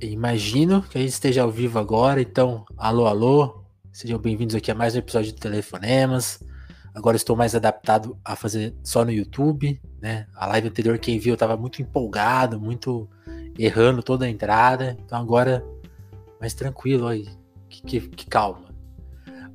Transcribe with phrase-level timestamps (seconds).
[0.00, 4.74] Imagino que a gente esteja ao vivo agora, então, alô, alô, sejam bem-vindos aqui a
[4.74, 6.38] mais um episódio de Telefonemas.
[6.94, 10.26] Agora estou mais adaptado a fazer só no YouTube, né?
[10.34, 13.08] A live anterior, quem viu, eu estava muito empolgado, muito
[13.58, 15.64] errando toda a entrada, então agora
[16.38, 17.26] mais tranquilo aí,
[17.66, 18.66] que, que, que calma.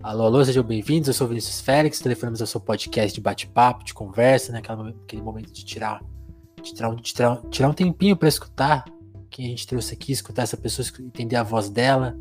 [0.01, 3.83] Alô, alô, sejam bem-vindos, eu sou Vinícius Félix, Telefonemas é o seu podcast de bate-papo,
[3.83, 4.57] de conversa, né?
[5.03, 6.03] Aquele momento de tirar,
[6.63, 8.85] de tirar, de tirar, tirar um tempinho para escutar
[9.31, 12.15] quem a gente trouxe aqui, escutar essa pessoa, entender a voz dela,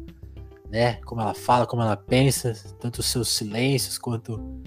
[0.71, 0.95] né?
[1.05, 4.63] Como ela fala, como ela pensa, tanto os seus silêncios quanto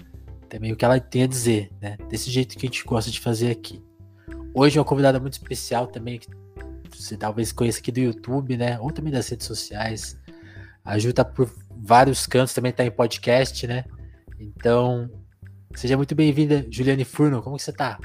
[0.48, 1.96] também o que ela tem a dizer, né?
[2.08, 3.82] Desse jeito que a gente gosta de fazer aqui.
[4.52, 6.28] Hoje uma convidada muito especial também, que
[6.94, 8.78] você talvez conheça aqui do YouTube, né?
[8.78, 10.16] Ou também das redes sociais.
[10.84, 13.84] A Ju tá por vários cantos, também tá em podcast, né?
[14.38, 15.10] Então,
[15.74, 17.42] seja muito bem-vinda, Juliane Furno.
[17.42, 17.98] Como que você tá?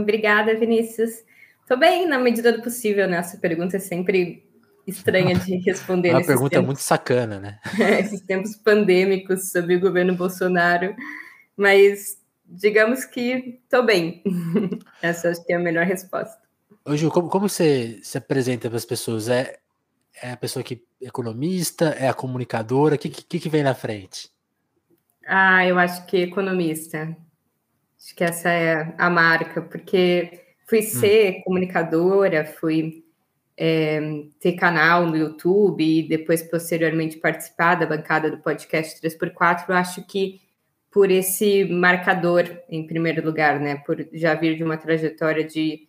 [0.00, 1.24] Obrigada, Vinícius.
[1.62, 3.18] Estou bem, na medida do possível, né?
[3.18, 4.44] Essa pergunta é sempre
[4.86, 6.10] estranha de responder.
[6.10, 7.58] É uma pergunta tempos, muito sacana, né?
[8.00, 10.94] esses tempos pandêmicos sobre o governo Bolsonaro.
[11.56, 14.22] Mas digamos que estou bem.
[15.00, 16.40] Essa acho que é a melhor resposta.
[16.84, 19.28] Ô, Ju, como, como você se apresenta para as pessoas?
[19.28, 19.58] É,
[20.20, 21.90] é a pessoa que é economista?
[21.90, 22.96] É a comunicadora?
[22.96, 24.30] O que, que, que vem na frente?
[25.26, 27.16] Ah, eu acho que economista.
[28.02, 30.82] Acho que essa é a marca, porque fui hum.
[30.82, 31.42] ser hum.
[31.44, 33.04] comunicadora, fui
[33.56, 34.00] é,
[34.40, 39.68] ter canal no YouTube e depois, posteriormente, participar da bancada do podcast 3x4.
[39.68, 40.40] Eu acho que
[40.90, 43.76] por esse marcador, em primeiro lugar, né?
[43.76, 45.86] Por já vir de uma trajetória de,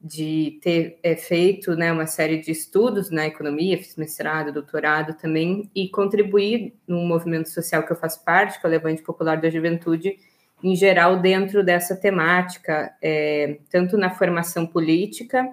[0.00, 5.70] de ter é, feito né, uma série de estudos na economia, fiz mestrado, doutorado também,
[5.74, 9.48] e contribuir no movimento social que eu faço parte, que é o Levante Popular da
[9.48, 10.18] Juventude,
[10.62, 15.48] em geral, dentro dessa temática, é, tanto na formação política,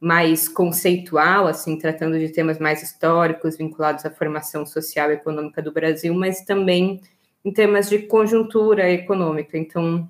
[0.00, 5.72] mais conceitual, assim, tratando de temas mais históricos vinculados à formação social e econômica do
[5.72, 7.00] Brasil, mas também
[7.44, 9.56] em temas de conjuntura econômica.
[9.58, 10.08] Então,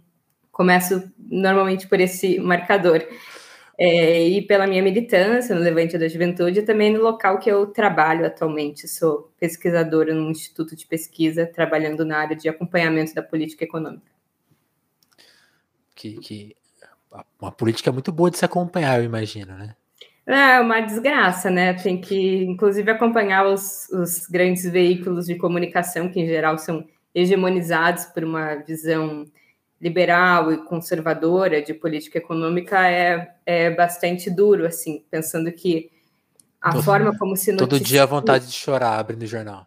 [0.52, 3.04] começo normalmente por esse marcador.
[3.78, 7.66] É, e pela minha militância no Levante da Juventude, e também no local que eu
[7.66, 8.88] trabalho atualmente.
[8.88, 14.15] Sou pesquisadora no Instituto de Pesquisa, trabalhando na área de acompanhamento da política econômica
[15.96, 16.56] que, que
[17.40, 19.74] uma política muito boa de se acompanhar, eu imagino, né?
[20.26, 21.72] É uma desgraça, né?
[21.74, 26.84] Tem que, inclusive, acompanhar os, os grandes veículos de comunicação, que em geral são
[27.14, 29.24] hegemonizados por uma visão
[29.80, 35.90] liberal e conservadora de política econômica, é, é bastante duro, assim, pensando que
[36.60, 37.68] a todo, forma como se noticia...
[37.68, 39.66] Todo dia a vontade de chorar abrindo o jornal.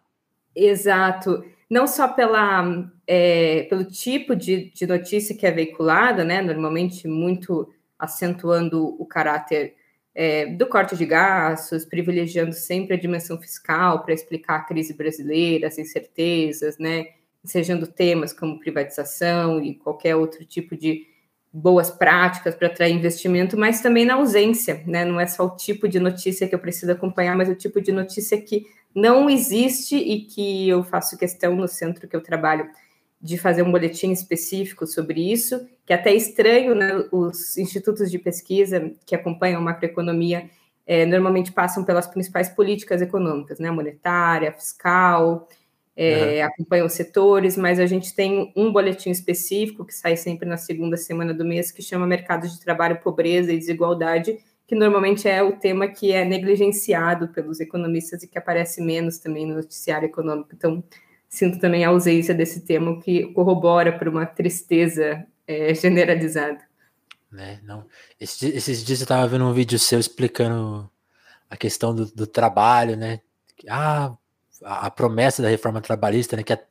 [0.54, 2.64] Exato não só pela,
[3.12, 9.74] é, pelo tipo de, de notícia que é veiculada, né, normalmente muito acentuando o caráter
[10.14, 15.66] é, do corte de gastos, privilegiando sempre a dimensão fiscal para explicar a crise brasileira,
[15.66, 17.08] as incertezas, né,
[17.44, 21.04] ensejando temas como privatização e qualquer outro tipo de
[21.52, 25.04] boas práticas para atrair investimento, mas também na ausência, né?
[25.04, 27.90] Não é só o tipo de notícia que eu preciso acompanhar, mas o tipo de
[27.90, 32.70] notícia que não existe e que eu faço questão no centro que eu trabalho
[33.20, 37.04] de fazer um boletim específico sobre isso, que é até estranho, né?
[37.12, 40.48] Os institutos de pesquisa que acompanham a macroeconomia
[40.86, 43.70] é, normalmente passam pelas principais políticas econômicas, né?
[43.70, 45.48] Monetária, fiscal,
[45.94, 46.46] é, uhum.
[46.46, 50.96] acompanham os setores, mas a gente tem um boletim específico que sai sempre na segunda
[50.96, 55.52] semana do mês, que chama Mercados de Trabalho, Pobreza e Desigualdade, que normalmente é o
[55.52, 60.50] tema que é negligenciado pelos economistas e que aparece menos também no noticiário econômico.
[60.54, 60.82] Então,
[61.30, 66.60] sinto também a ausência desse tema, o que corrobora para uma tristeza é, generalizada.
[67.30, 67.60] Né?
[67.62, 67.86] Não.
[68.20, 70.90] Esses, esses dias eu estava vendo um vídeo seu explicando
[71.48, 73.20] a questão do, do trabalho, né?
[73.68, 74.12] Ah,
[74.64, 76.42] a, a, promessa da reforma trabalhista, né?
[76.42, 76.66] Que é,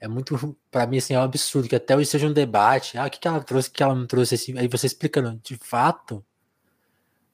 [0.00, 2.98] é muito, para mim, assim, é um absurdo que até hoje seja um debate.
[2.98, 4.58] Ah, o que, que ela trouxe, o que ela não trouxe, assim.
[4.58, 6.22] Aí você explicando, de fato,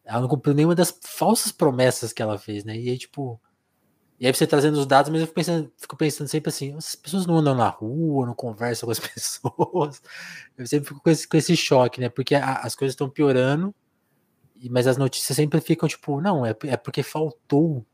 [0.05, 2.77] ela não cumpriu nenhuma das falsas promessas que ela fez, né?
[2.77, 3.41] E aí, tipo.
[4.21, 6.97] E aí você trazendo os dados, mas eu fico pensando, fico pensando sempre assim, as
[6.97, 10.03] pessoas não andam na rua, não conversam com as pessoas.
[10.57, 12.09] Eu sempre fico com esse, com esse choque, né?
[12.09, 13.73] Porque a, as coisas estão piorando,
[14.71, 17.87] mas as notícias sempre ficam, tipo, não, é, é porque faltou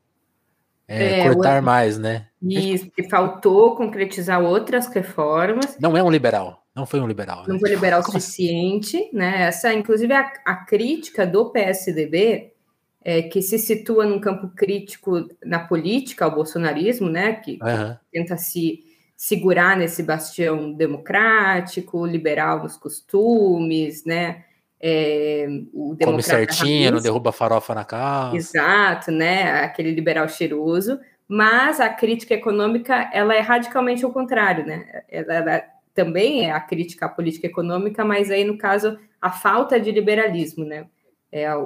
[0.89, 1.65] é, é, cortar o...
[1.65, 2.29] mais, né?
[2.43, 5.77] Isso, que faltou concretizar outras reformas.
[5.79, 6.65] Não é um liberal.
[6.75, 7.43] Não foi um liberal.
[7.43, 7.49] Né?
[7.49, 9.43] Não foi liberal o suficiente, né?
[9.43, 12.54] Essa, inclusive, a, a crítica do PSDB,
[13.05, 17.35] é, que se situa num campo crítico na política ao bolsonarismo, né?
[17.35, 17.97] Que uhum.
[18.11, 18.83] tenta se
[19.17, 24.45] segurar nesse bastião democrático, liberal nos costumes, né?
[24.87, 28.37] é, o Come certinho, não derruba farofa na casa.
[28.37, 29.63] Exato, né?
[29.63, 31.01] Aquele liberal cheiroso.
[31.27, 34.85] Mas a crítica econômica ela é radicalmente o contrário, né?
[35.09, 35.65] Ela, ela
[35.95, 40.67] também é a crítica à política econômica, mas aí, no caso, a falta de liberalismo,
[40.67, 40.87] né?
[41.35, 41.57] É, a,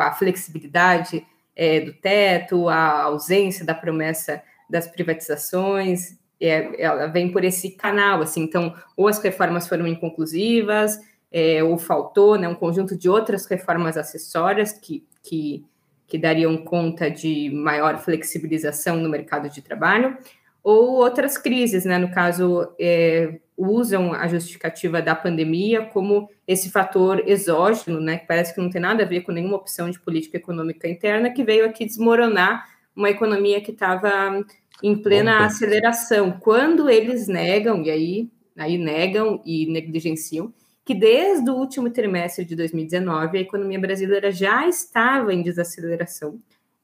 [0.00, 1.26] a flexibilidade
[1.56, 8.20] é, do teto, a ausência da promessa das privatizações, é, ela vem por esse canal,
[8.22, 10.98] assim, então, ou as reformas foram inconclusivas,
[11.32, 15.64] é, ou faltou né, um conjunto de outras reformas acessórias que, que,
[16.06, 20.16] que dariam conta de maior flexibilização no mercado de trabalho,
[20.62, 27.22] ou outras crises, né, no caso, é, usam a justificativa da pandemia como esse fator
[27.26, 30.36] exógeno, né, que parece que não tem nada a ver com nenhuma opção de política
[30.36, 34.44] econômica interna, que veio aqui desmoronar uma economia que estava
[34.82, 36.32] em plena aceleração.
[36.32, 40.52] Quando eles negam, e aí, aí negam e negligenciam,
[40.84, 46.40] que desde o último trimestre de 2019 a economia brasileira já estava em desaceleração.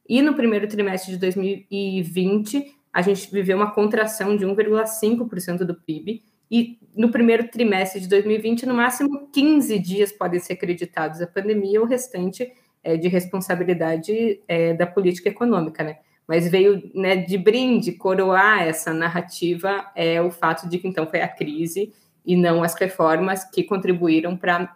[0.08, 6.22] E no primeiro trimestre de 2020, a gente viveu uma contração de 1,5% do PIB.
[6.50, 11.82] E no primeiro trimestre de 2020, no máximo 15 dias podem ser acreditados à pandemia,
[11.82, 12.50] o restante
[12.82, 15.98] é de responsabilidade é, da política econômica, né?
[16.26, 21.20] Mas veio né, de brinde coroar essa narrativa é o fato de que então foi
[21.20, 21.92] a crise
[22.24, 24.74] e não as reformas que contribuíram para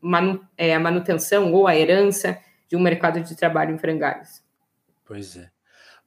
[0.00, 4.40] manu, é, a manutenção ou a herança de um mercado de trabalho em frangalhos.
[5.04, 5.55] Pois é.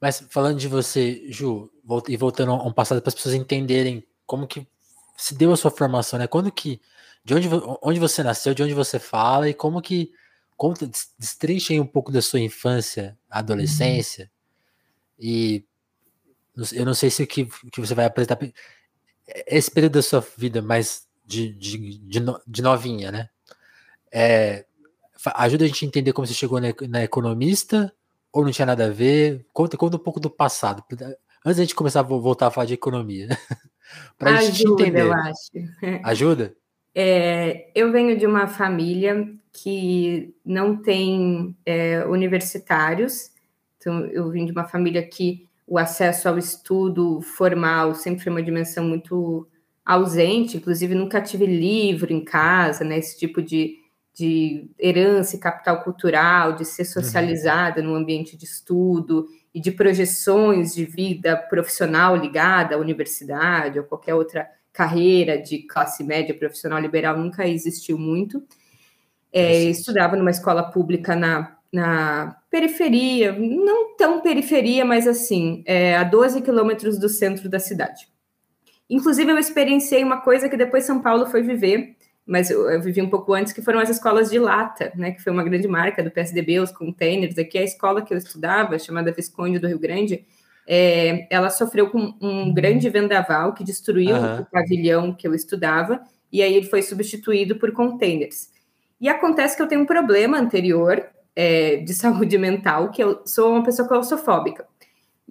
[0.02, 1.70] Mas falando de você, Ju,
[2.08, 4.66] e voltando a um passado para as pessoas entenderem como que
[5.18, 6.28] se deu a sua formação, né?
[6.28, 6.80] Quando que,
[7.24, 7.50] de onde,
[7.82, 10.12] onde você nasceu, de onde você fala e como que,
[10.56, 14.32] conta, destrincha um pouco da sua infância, adolescência
[15.20, 15.26] uhum.
[15.26, 15.66] e
[16.74, 18.38] eu não sei se o que, que você vai apresentar
[19.48, 23.30] esse período da sua vida mais de, de, de, de novinha, né?
[24.12, 24.66] É,
[25.36, 27.94] ajuda a gente a entender como você chegou na, na, economista
[28.32, 29.46] ou não tinha nada a ver?
[29.52, 30.84] Conta, conta um pouco do passado.
[31.46, 33.28] Antes da gente começar a voltar a falar de economia.
[34.18, 35.02] Para a gente entender.
[35.02, 35.50] eu acho.
[36.04, 36.56] Ajuda?
[36.94, 43.32] É, eu venho de uma família que não tem é, universitários.
[43.78, 48.44] Então, eu vim de uma família que o acesso ao estudo formal sempre foi uma
[48.44, 49.48] dimensão muito
[49.86, 53.79] ausente, inclusive nunca tive livro em casa, né, esse tipo de,
[54.20, 56.90] de herança e capital cultural, de ser uhum.
[56.90, 57.88] socializada uhum.
[57.88, 64.14] no ambiente de estudo e de projeções de vida profissional ligada à universidade ou qualquer
[64.14, 68.44] outra carreira de classe média profissional liberal nunca existiu muito.
[69.32, 76.04] É, estudava numa escola pública na na periferia, não tão periferia, mas assim, é, a
[76.04, 78.08] 12 quilômetros do centro da cidade.
[78.90, 81.96] Inclusive, eu experienciei uma coisa que depois São Paulo foi viver,
[82.30, 85.24] mas eu, eu, vivi um pouco antes, que foram as escolas de lata, né, que
[85.24, 87.36] foi uma grande marca do PSDB, os containers.
[87.40, 90.24] Aqui a escola que eu estudava, chamada Visconde do Rio Grande,
[90.68, 94.42] é, ela sofreu com um grande vendaval que destruiu uhum.
[94.42, 98.50] o pavilhão que eu estudava, e aí ele foi substituído por containers.
[99.02, 101.04] E acontece que eu tenho um problema anterior,
[101.36, 104.68] é, de saúde mental, que eu sou uma pessoa claustrofóbica.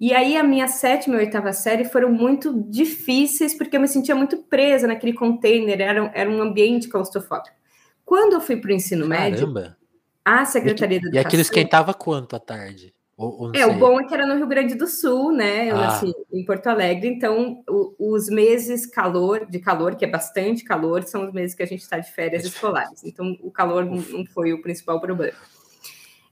[0.01, 4.15] E aí a minha sétima e oitava série foram muito difíceis, porque eu me sentia
[4.15, 7.53] muito presa naquele container, era, era um ambiente claustrofóbico.
[8.05, 9.61] Quando eu fui para o ensino Caramba.
[9.61, 9.75] médio,
[10.23, 11.21] a Secretaria e, da Educação...
[11.21, 12.93] E aquilo esquentava quanto à tarde?
[13.17, 13.65] Ou, ou é, sei.
[13.65, 15.69] o bom é que era no Rio Grande do Sul, né?
[15.69, 15.81] Eu ah.
[15.81, 21.03] nasci em Porto Alegre, então o, os meses calor, de calor, que é bastante calor,
[21.03, 23.03] são os meses que a gente está de férias escolares.
[23.03, 25.37] Então o calor não foi o principal problema.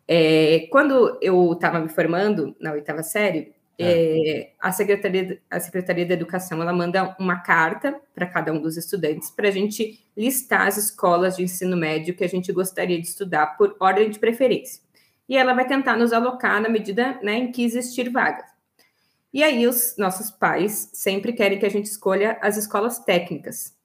[0.08, 4.29] É, quando eu estava me formando na oitava série, é.
[4.29, 8.77] É, a, Secretaria, a Secretaria da Educação ela manda uma carta para cada um dos
[8.77, 13.07] estudantes para a gente listar as escolas de ensino médio que a gente gostaria de
[13.07, 14.81] estudar por ordem de preferência.
[15.29, 18.46] E ela vai tentar nos alocar na medida né, em que existir vagas.
[19.34, 23.77] E aí os nossos pais sempre querem que a gente escolha as escolas técnicas,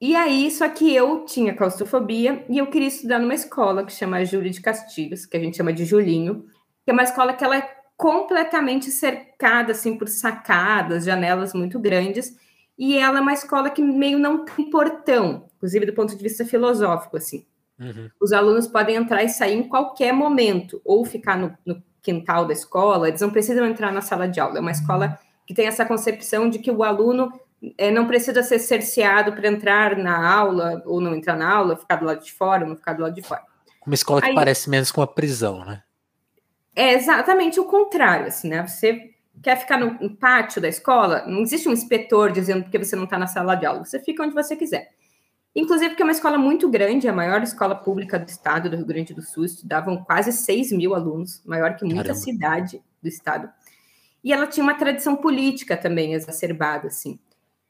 [0.00, 4.24] e aí, só que eu tinha claustrofobia e eu queria estudar numa escola que chama
[4.26, 6.44] Júlia de Castilhos, que a gente chama de Julinho,
[6.84, 12.36] que é uma escola que ela é completamente cercada assim por sacadas, janelas muito grandes,
[12.78, 16.44] e ela é uma escola que meio não tem portão, inclusive do ponto de vista
[16.44, 17.46] filosófico assim.
[17.78, 18.10] Uhum.
[18.20, 22.52] Os alunos podem entrar e sair em qualquer momento, ou ficar no, no quintal da
[22.52, 24.58] escola, eles não precisam entrar na sala de aula.
[24.58, 27.32] É uma escola que tem essa concepção de que o aluno
[27.78, 31.96] é, não precisa ser cerceado para entrar na aula ou não entrar na aula, ficar
[31.96, 33.42] do lado de fora ou não ficar do lado de fora.
[33.84, 35.82] Uma escola que Aí, parece menos com uma prisão, né?
[36.76, 38.66] É exatamente o contrário, assim, né?
[38.66, 43.04] Você quer ficar no, pátio da escola, não existe um inspetor dizendo que você não
[43.04, 44.90] está na sala de aula, você fica onde você quiser.
[45.54, 48.84] Inclusive porque é uma escola muito grande, a maior escola pública do estado do Rio
[48.84, 52.20] Grande do Sul, estudavam quase 6 mil alunos, maior que muita Caramba.
[52.20, 53.48] cidade do estado.
[54.22, 57.18] E ela tinha uma tradição política também exacerbada, assim.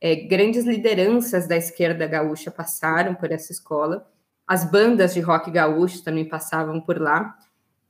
[0.01, 4.11] É, grandes lideranças da esquerda gaúcha passaram por essa escola,
[4.47, 7.37] as bandas de rock gaúcho também passavam por lá,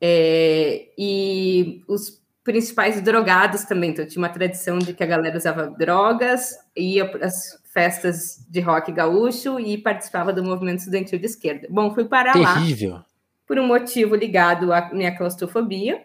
[0.00, 3.90] é, e os principais drogados também.
[3.90, 8.60] Então, tinha uma tradição de que a galera usava drogas, ia para as festas de
[8.60, 11.66] rock gaúcho e participava do movimento estudantil de esquerda.
[11.70, 12.92] Bom, fui parar Terrível.
[12.92, 13.06] lá
[13.46, 16.02] por um motivo ligado à minha claustrofobia.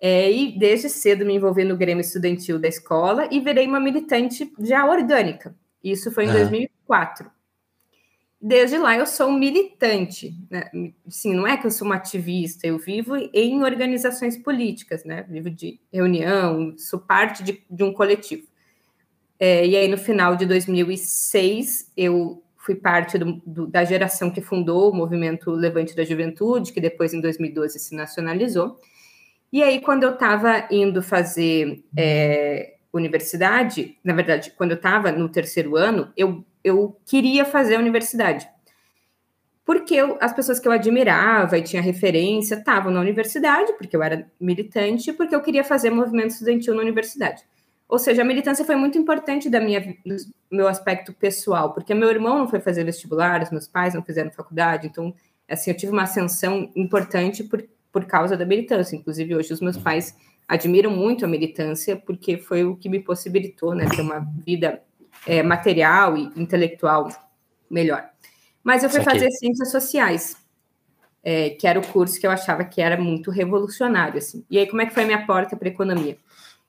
[0.00, 4.52] É, e desde cedo me envolvi no Grêmio Estudantil da escola e virei uma militante
[4.60, 5.56] já orgânica.
[5.82, 7.28] Isso foi em 2004
[8.40, 10.70] desde lá eu sou militante, né?
[11.08, 15.24] Sim, não é que eu sou uma ativista, eu vivo em organizações políticas, né?
[15.28, 18.46] Vivo de reunião, sou parte de, de um coletivo.
[19.40, 24.40] É, e aí, no final de 2006, eu fui parte do, do, da geração que
[24.40, 28.78] fundou o movimento Levante da Juventude, que depois, em 2012, se nacionalizou.
[29.52, 35.28] E aí, quando eu estava indo fazer é, universidade, na verdade, quando eu estava no
[35.28, 38.48] terceiro ano, eu eu queria fazer a universidade.
[39.64, 44.02] Porque eu, as pessoas que eu admirava e tinha referência estavam na universidade, porque eu
[44.02, 47.42] era militante, porque eu queria fazer movimento estudantil na universidade.
[47.88, 50.16] Ou seja, a militância foi muito importante da minha do
[50.50, 54.30] meu aspecto pessoal, porque meu irmão não foi fazer vestibular, os meus pais não fizeram
[54.30, 55.14] faculdade, então
[55.48, 58.96] assim, eu tive uma ascensão importante por, por causa da militância.
[58.96, 60.14] Inclusive, hoje os meus pais
[60.46, 64.82] admiram muito a militância, porque foi o que me possibilitou né, ter uma vida
[65.28, 67.08] é, material e intelectual
[67.70, 68.08] melhor.
[68.64, 70.36] Mas eu fui fazer ciências sociais,
[71.22, 74.16] é, que era o curso que eu achava que era muito revolucionário.
[74.16, 74.44] Assim.
[74.50, 76.16] E aí, como é que foi a minha porta para economia?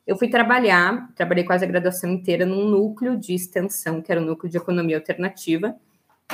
[0.05, 4.25] Eu fui trabalhar, trabalhei quase a graduação inteira num núcleo de extensão, que era o
[4.25, 5.75] núcleo de economia alternativa,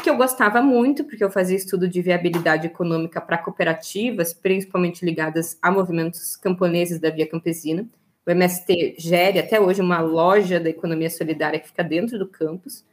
[0.01, 5.57] que eu gostava muito, porque eu fazia estudo de viabilidade econômica para cooperativas, principalmente ligadas
[5.61, 7.87] a movimentos camponeses da via campesina.
[8.25, 12.83] O MST gere até hoje uma loja da economia solidária que fica dentro do campus.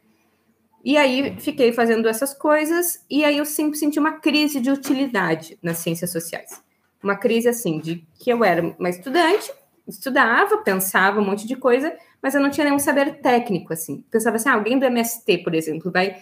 [0.84, 5.58] E aí fiquei fazendo essas coisas, e aí eu sempre senti uma crise de utilidade
[5.62, 6.60] nas ciências sociais.
[7.02, 9.50] Uma crise assim, de que eu era uma estudante,
[9.86, 14.04] estudava, pensava um monte de coisa, mas eu não tinha nenhum saber técnico, assim.
[14.10, 16.16] Pensava assim, ah, alguém do MST, por exemplo, vai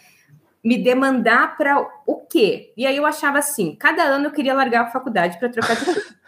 [0.63, 2.73] me demandar para o quê?
[2.77, 5.85] E aí eu achava assim, cada ano eu queria largar a faculdade para trocar de
[5.87, 6.20] curso.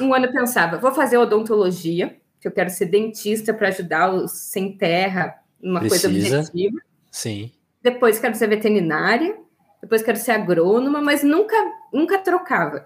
[0.00, 4.32] Um ano eu pensava, vou fazer odontologia, que eu quero ser dentista para ajudar os
[4.32, 6.08] sem terra, uma Precisa.
[6.08, 6.80] coisa objetiva.
[7.10, 7.50] Sim.
[7.82, 9.36] Depois quero ser veterinária,
[9.80, 11.56] depois quero ser agrônoma, mas nunca,
[11.92, 12.84] nunca trocava.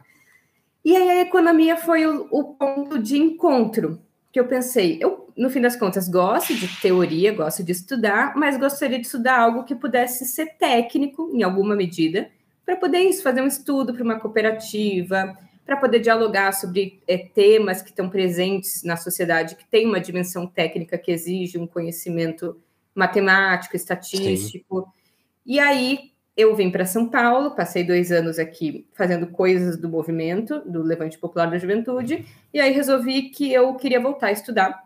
[0.85, 4.01] E aí a economia foi o, o ponto de encontro
[4.33, 8.59] que eu pensei, eu no fim das contas gosto de teoria, gosto de estudar, mas
[8.59, 12.31] gostaria de estudar algo que pudesse ser técnico em alguma medida,
[12.65, 15.37] para poder isso, fazer um estudo para uma cooperativa,
[15.71, 20.45] para poder dialogar sobre é, temas que estão presentes na sociedade, que tem uma dimensão
[20.45, 22.61] técnica que exige um conhecimento
[22.93, 24.81] matemático, estatístico.
[24.81, 25.01] Sim.
[25.47, 30.59] E aí eu vim para São Paulo, passei dois anos aqui fazendo coisas do movimento,
[30.69, 34.77] do Levante Popular da Juventude, e aí resolvi que eu queria voltar a estudar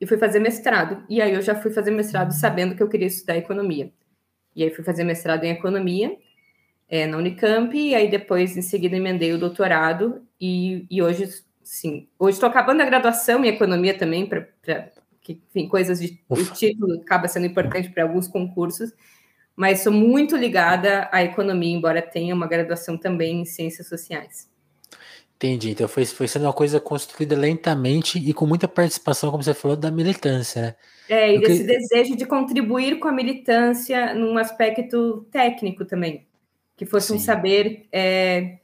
[0.00, 1.04] e fui fazer mestrado.
[1.08, 3.92] E aí eu já fui fazer mestrado sabendo que eu queria estudar economia.
[4.56, 6.16] E aí fui fazer mestrado em economia
[6.90, 11.28] é, na Unicamp, e aí depois, em seguida, emendei o doutorado, e, e hoje,
[11.62, 14.48] sim, hoje estou acabando a graduação em economia também, para
[15.22, 18.92] que, enfim, coisas de o título acaba sendo importante para alguns concursos,
[19.54, 24.48] mas sou muito ligada à economia, embora tenha uma graduação também em ciências sociais.
[25.36, 25.70] Entendi.
[25.70, 29.76] Então foi, foi sendo uma coisa construída lentamente e com muita participação, como você falou,
[29.76, 30.74] da militância, né?
[31.08, 36.26] É, e desse desejo de contribuir com a militância num aspecto técnico também
[36.80, 37.16] que fosse Sim.
[37.16, 38.56] um saber é,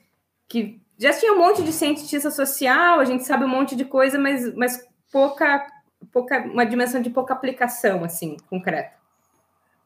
[0.48, 4.18] que já tinha um monte de cientista social, a gente sabe um monte de coisa,
[4.18, 4.82] mas, mas
[5.12, 5.66] pouca,
[6.10, 8.92] pouca, uma dimensão de pouca aplicação, assim, concreta.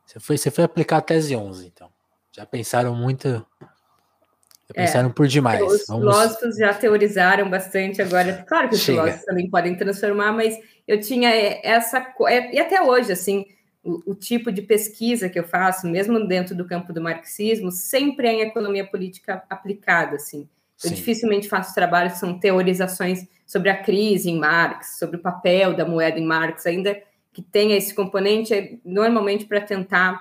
[0.06, 1.90] Você foi, você foi aplicar a tese 11, então.
[2.30, 5.60] Já pensaram muito, já é, pensaram por demais.
[5.60, 6.02] Os Vamos...
[6.02, 8.44] filósofos já teorizaram bastante agora.
[8.46, 9.00] Claro que os Chega.
[9.00, 10.56] filósofos também podem transformar, mas
[10.86, 11.30] eu tinha
[11.64, 11.98] essa...
[12.28, 13.44] É, e até hoje, assim
[13.82, 18.28] o, o, tipo de pesquisa que eu faço, mesmo dentro do campo do marxismo, sempre
[18.28, 20.48] é em economia política aplicada, assim.
[20.82, 20.94] Eu Sim.
[20.94, 25.84] dificilmente faço trabalhos que são teorizações sobre a crise em Marx, sobre o papel da
[25.84, 27.00] moeda em Marx, ainda
[27.32, 30.20] que tenha esse componente, é normalmente para tentar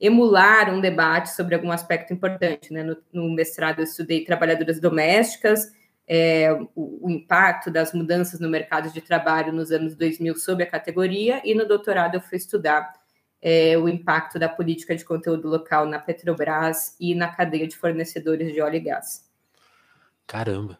[0.00, 2.72] emular um debate sobre algum aspecto importante.
[2.72, 2.82] Né?
[2.82, 5.72] No, no mestrado, eu estudei trabalhadoras domésticas,
[6.06, 10.66] é, o, o, impacto das mudanças no mercado de trabalho nos anos 2000 sob a
[10.66, 12.94] categoria, e no doutorado eu fui estudar
[13.40, 18.52] é, o impacto da política de conteúdo local na Petrobras e na cadeia de fornecedores
[18.52, 19.28] de óleo e gás.
[20.26, 20.78] Caramba.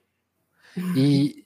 [0.96, 1.44] E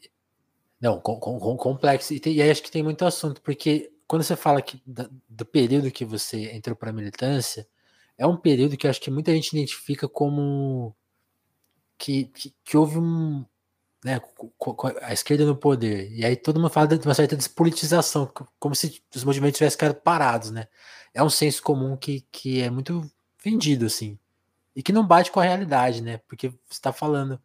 [0.80, 2.12] não, com, com, complexo.
[2.12, 5.08] E, tem, e, aí acho que tem muito assunto, porque quando você fala que da,
[5.28, 7.66] do período que você entrou para a militância,
[8.18, 10.94] é um período que acho que muita gente identifica como
[11.96, 13.44] que, que, que houve um,
[14.04, 14.20] né,
[15.02, 16.10] a esquerda no poder.
[16.12, 19.94] E aí todo mundo fala de uma certa despolitização, como se os movimentos tivessem ficado
[19.94, 20.66] parados, né?
[21.14, 23.08] É um senso comum que, que é muito
[23.42, 24.18] vendido, assim.
[24.74, 26.18] E que não bate com a realidade, né?
[26.26, 27.40] Porque você está falando.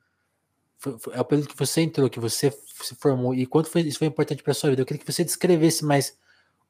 [0.77, 3.81] Foi, foi, é o período que você entrou, que você se formou, e quanto foi,
[3.81, 4.81] isso foi importante para sua vida.
[4.81, 6.17] Eu queria que você descrevesse mais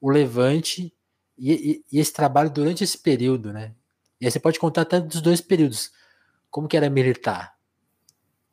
[0.02, 0.94] o levante
[1.38, 3.74] e, e, e, esse trabalho durante esse período, né?
[4.20, 5.92] E aí você pode contar até dos dois períodos.
[6.50, 7.57] Como que era militar?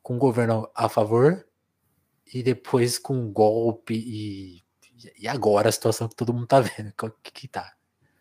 [0.05, 1.43] Com o governo a favor
[2.31, 4.61] e depois com um golpe e,
[5.19, 7.73] e agora a situação que todo mundo tá vendo, o que, que tá?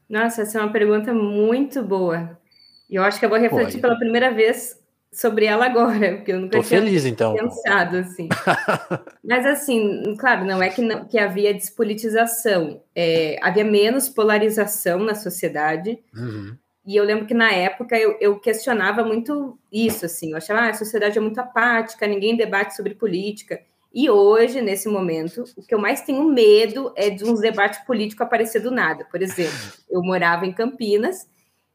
[0.09, 2.41] Nossa, essa é uma pergunta muito boa.
[2.89, 6.33] E eu acho que eu vou refletir Pô, pela primeira vez sobre ela agora, porque
[6.33, 7.35] eu nunca Tô tinha feliz, então.
[7.35, 8.31] pensado assim.
[9.23, 15.15] Mas assim, claro, não é que, não, que havia despolitização, é, havia menos polarização na
[15.15, 16.03] sociedade.
[16.17, 16.57] Uhum.
[16.87, 20.69] E eu lembro que na época eu, eu, questionava muito isso, assim, eu achava ah,
[20.69, 23.61] a sociedade é muito apática, ninguém debate sobre política.
[23.93, 28.27] E hoje, nesse momento, o que eu mais tenho medo é de uns debates políticos
[28.27, 29.05] aparecer do nada.
[29.05, 29.57] Por exemplo,
[29.89, 31.29] eu morava em Campinas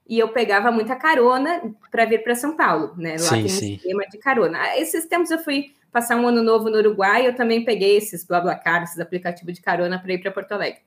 [0.07, 3.11] e eu pegava muita carona para vir para São Paulo, né?
[3.11, 3.73] Lá sim, tem um sim.
[3.75, 4.59] esquema de carona.
[4.59, 8.25] Ah, esses tempos eu fui passar um ano novo no Uruguai, eu também peguei esses
[8.25, 10.81] BlaBlaCar, esses aplicativos de carona para ir para Porto Alegre.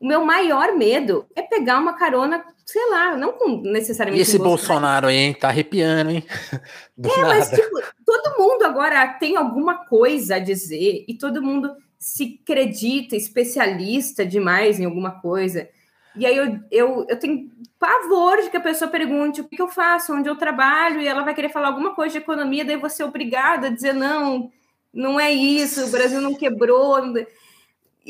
[0.00, 4.20] O meu maior medo é pegar uma carona, sei lá, não com necessariamente.
[4.20, 5.34] E esse Bolsonaro aí, hein?
[5.34, 6.24] Tá arrepiando, hein?
[6.96, 7.28] Do é, nada.
[7.28, 13.16] mas tipo, todo mundo agora tem alguma coisa a dizer e todo mundo se acredita
[13.16, 15.68] especialista demais em alguma coisa.
[16.14, 19.68] E aí eu, eu, eu tenho pavor de que a pessoa pergunte o que eu
[19.68, 23.02] faço, onde eu trabalho, e ela vai querer falar alguma coisa de economia, daí você
[23.02, 24.50] é obrigada a dizer não,
[24.92, 26.96] não é isso, o Brasil não quebrou.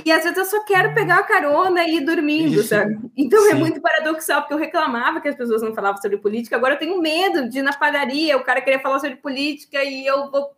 [0.04, 2.68] E às vezes eu só quero pegar a carona e ir dormindo, Isso.
[2.68, 2.98] sabe?
[3.16, 3.52] Então é Sim.
[3.52, 6.78] é muito paradoxal, porque eu reclamava que as pessoas não falavam sobre política, agora eu
[6.78, 10.50] tenho medo de ir na padaria, o cara querer falar sobre política e eu vou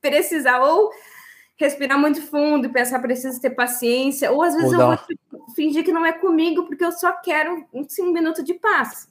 [0.00, 0.90] precisar ou
[1.56, 5.84] respirar muito fundo e pensar, preciso ter paciência, ou às vezes ou eu vou fingir
[5.84, 9.08] que não é comigo, porque eu só quero um, um minuto de paz.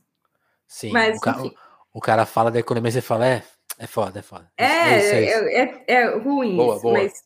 [0.65, 1.51] Sim, Mas, o, cara, o,
[1.93, 3.43] o cara fala da economia, você fala, é,
[3.77, 4.49] é foda, é foda.
[4.57, 5.35] É, é, é, isso.
[5.35, 6.93] é, é, é ruim boa, isso, boa.
[6.99, 7.23] mas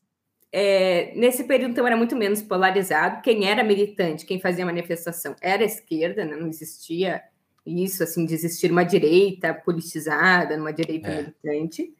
[0.53, 3.21] é, nesse período, então, era muito menos polarizado.
[3.21, 6.35] Quem era militante, quem fazia manifestação, era a esquerda, né?
[6.35, 7.23] não existia
[7.65, 11.15] isso, assim, de existir uma direita politizada, uma direita é.
[11.17, 11.93] militante.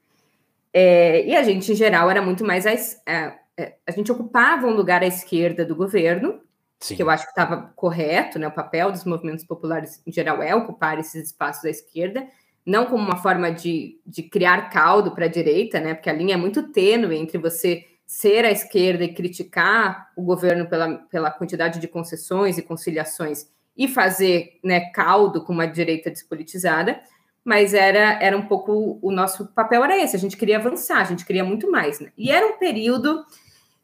[0.74, 2.66] É, e a gente, em geral, era muito mais.
[2.66, 2.72] A,
[3.06, 6.42] a, é, a, gente ocupava um lugar à esquerda do governo,
[6.80, 6.96] Sim.
[6.96, 8.48] que eu acho que estava correto, né?
[8.48, 12.28] O papel dos movimentos populares, em geral, é ocupar esses espaços à esquerda,
[12.66, 15.94] não como uma forma de, de criar caldo para a direita, né?
[15.94, 20.68] Porque a linha é muito tênue entre você ser à esquerda e criticar o governo
[20.68, 27.00] pela, pela quantidade de concessões e conciliações e fazer né, caldo com uma direita despolitizada,
[27.42, 31.06] mas era, era um pouco o nosso papel era esse, a gente queria avançar, a
[31.06, 32.02] gente queria muito mais.
[32.02, 32.12] Né?
[32.18, 33.26] E era um período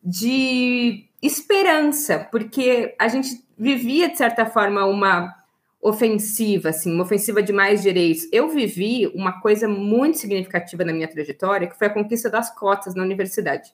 [0.04, 5.34] de esperança, porque a gente vivia, de certa forma, uma
[5.82, 8.28] ofensiva, assim, uma ofensiva de mais direitos.
[8.34, 12.94] Eu vivi uma coisa muito significativa na minha trajetória, que foi a conquista das cotas
[12.94, 13.74] na universidade.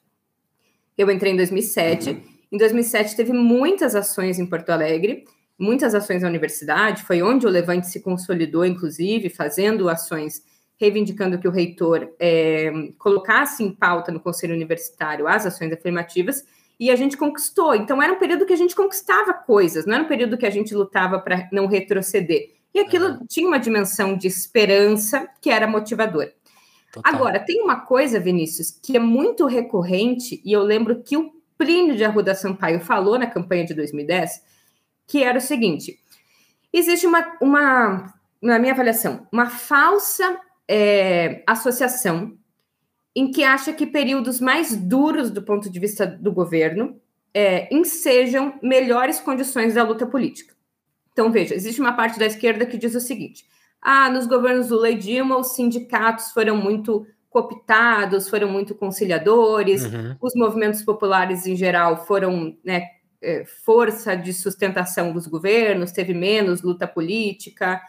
[0.97, 2.09] Eu entrei em 2007.
[2.09, 2.21] Uhum.
[2.51, 5.25] Em 2007 teve muitas ações em Porto Alegre,
[5.57, 7.03] muitas ações na universidade.
[7.03, 10.41] Foi onde o Levante se consolidou, inclusive, fazendo ações
[10.77, 16.43] reivindicando que o reitor é, colocasse em pauta no conselho universitário as ações afirmativas.
[16.79, 17.73] E a gente conquistou.
[17.75, 20.49] Então, era um período que a gente conquistava coisas, não era um período que a
[20.49, 22.51] gente lutava para não retroceder.
[22.73, 23.25] E aquilo uhum.
[23.27, 26.33] tinha uma dimensão de esperança que era motivadora.
[26.93, 27.11] Total.
[27.11, 31.95] Agora, tem uma coisa, Vinícius, que é muito recorrente, e eu lembro que o Plínio
[31.95, 34.43] de Arruda Sampaio falou na campanha de 2010,
[35.07, 35.99] que era o seguinte:
[36.71, 42.37] existe uma, uma na minha avaliação, uma falsa é, associação
[43.15, 46.99] em que acha que períodos mais duros do ponto de vista do governo
[47.33, 50.53] é, ensejam melhores condições da luta política.
[51.11, 53.45] Então, veja, existe uma parte da esquerda que diz o seguinte:
[53.83, 60.15] ah, nos governos Lula e Dilma, os sindicatos foram muito cooptados, foram muito conciliadores, uhum.
[60.21, 62.83] os movimentos populares em geral foram né,
[63.21, 67.81] é, força de sustentação dos governos, teve menos luta política.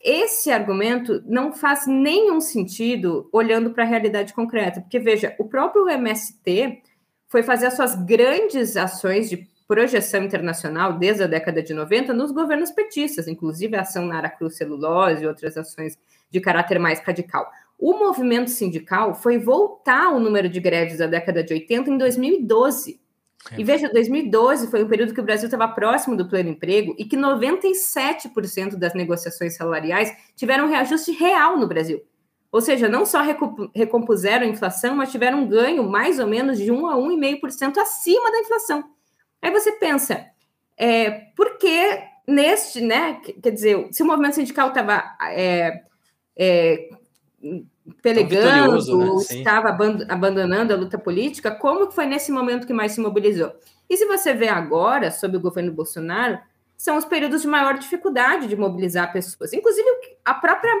[0.00, 5.88] Esse argumento não faz nenhum sentido olhando para a realidade concreta, porque veja, o próprio
[5.88, 6.82] MST
[7.26, 12.32] foi fazer as suas grandes ações de projeção internacional desde a década de 90 nos
[12.32, 15.98] governos petistas, inclusive a ação na Aracruz Celulose e outras ações
[16.30, 17.46] de caráter mais radical.
[17.78, 22.98] O movimento sindical foi voltar o número de greves da década de 80 em 2012.
[23.52, 23.60] É.
[23.60, 27.04] E veja, 2012 foi um período que o Brasil estava próximo do pleno emprego e
[27.04, 32.02] que 97% das negociações salariais tiveram reajuste real no Brasil.
[32.50, 33.22] Ou seja, não só
[33.74, 38.30] recompuseram a inflação, mas tiveram um ganho mais ou menos de 1 a 1,5% acima
[38.32, 38.97] da inflação.
[39.40, 40.26] Aí você pensa,
[40.76, 43.20] é, por que neste, né?
[43.42, 45.82] Quer dizer, se o movimento sindical estava é,
[46.36, 46.90] é,
[48.02, 49.14] pelegando, né?
[49.30, 49.70] estava
[50.08, 53.52] abandonando a luta política, como que foi nesse momento que mais se mobilizou?
[53.88, 56.38] E se você vê agora, sob o governo Bolsonaro,
[56.76, 59.52] são os períodos de maior dificuldade de mobilizar pessoas.
[59.52, 59.88] Inclusive,
[60.24, 60.72] a própria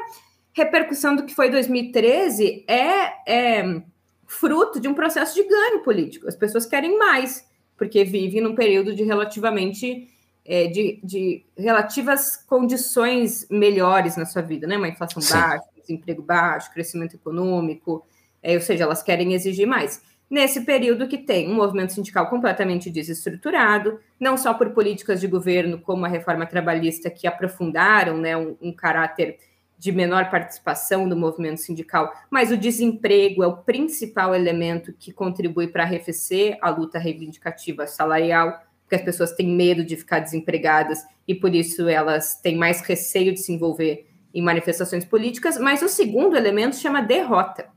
[0.52, 3.82] repercussão do que foi 2013 é, é
[4.26, 6.28] fruto de um processo de ganho político.
[6.28, 7.47] As pessoas querem mais
[7.78, 10.08] porque vive num período de relativamente
[10.44, 14.76] é, de, de, relativas condições melhores na sua vida, né?
[14.76, 15.34] Uma inflação Sim.
[15.34, 18.04] baixa, desemprego baixo, crescimento econômico,
[18.42, 20.02] é, ou seja, elas querem exigir mais.
[20.30, 25.78] Nesse período que tem um movimento sindical completamente desestruturado, não só por políticas de governo
[25.78, 29.38] como a reforma trabalhista que aprofundaram né, um, um caráter
[29.78, 35.68] de menor participação do movimento sindical, mas o desemprego é o principal elemento que contribui
[35.68, 41.34] para arrefecer a luta reivindicativa salarial, porque as pessoas têm medo de ficar desempregadas e
[41.34, 45.58] por isso elas têm mais receio de se envolver em manifestações políticas.
[45.58, 47.68] Mas o segundo elemento chama derrota.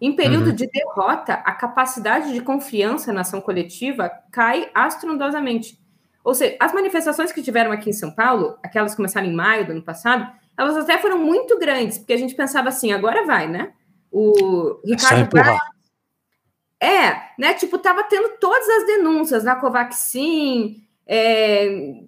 [0.00, 0.54] Em período uhum.
[0.54, 5.78] de derrota, a capacidade de confiança na ação coletiva cai astrondosamente.
[6.24, 9.66] Ou seja, as manifestações que tiveram aqui em São Paulo, aquelas que começaram em maio
[9.66, 13.48] do ano passado, elas até foram muito grandes, porque a gente pensava assim, agora vai,
[13.48, 13.72] né?
[14.10, 15.58] O Ricardo Braga,
[16.82, 17.54] é, né?
[17.54, 22.00] Tipo, tava tendo todas as denúncias da Covaxin, é,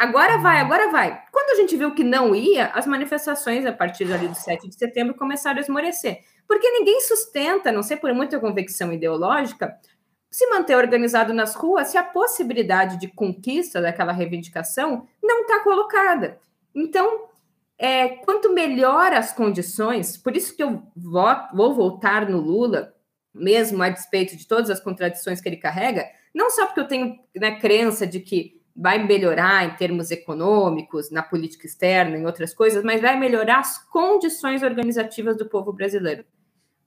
[0.00, 1.20] agora vai, agora vai.
[1.32, 4.76] Quando a gente viu que não ia, as manifestações a partir ali do 7 de
[4.76, 6.20] setembro começaram a esmorecer.
[6.46, 9.76] Porque ninguém sustenta, não sei por muita convicção ideológica,
[10.30, 16.38] se manter organizado nas ruas se a possibilidade de conquista daquela reivindicação não está colocada.
[16.74, 17.28] Então,
[17.78, 22.92] é, quanto melhor as condições, por isso que eu vou, vou voltar no Lula,
[23.32, 27.18] mesmo a despeito de todas as contradições que ele carrega, não só porque eu tenho
[27.36, 32.84] né, crença de que vai melhorar em termos econômicos, na política externa, em outras coisas,
[32.84, 36.24] mas vai melhorar as condições organizativas do povo brasileiro.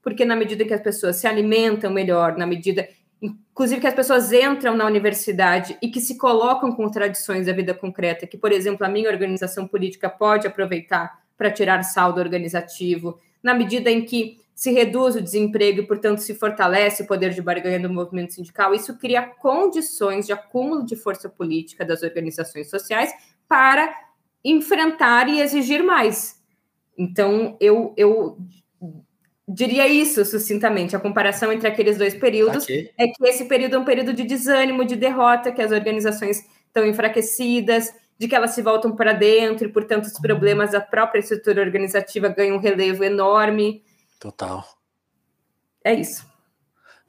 [0.01, 2.87] Porque na medida que as pessoas se alimentam melhor, na medida
[3.21, 7.73] inclusive que as pessoas entram na universidade e que se colocam com tradições da vida
[7.73, 13.53] concreta, que, por exemplo, a minha organização política pode aproveitar para tirar saldo organizativo, na
[13.53, 17.79] medida em que se reduz o desemprego e, portanto, se fortalece o poder de barganha
[17.79, 23.11] do movimento sindical, isso cria condições de acúmulo de força política das organizações sociais
[23.47, 23.91] para
[24.43, 26.39] enfrentar e exigir mais.
[26.97, 28.37] Então, eu, eu
[29.53, 30.95] diria isso sucintamente.
[30.95, 32.91] A comparação entre aqueles dois períodos okay.
[32.97, 36.85] é que esse período é um período de desânimo, de derrota, que as organizações estão
[36.85, 41.61] enfraquecidas, de que elas se voltam para dentro e, portanto, os problemas da própria estrutura
[41.61, 43.83] organizativa ganham um relevo enorme.
[44.19, 44.63] Total.
[45.83, 46.29] É isso.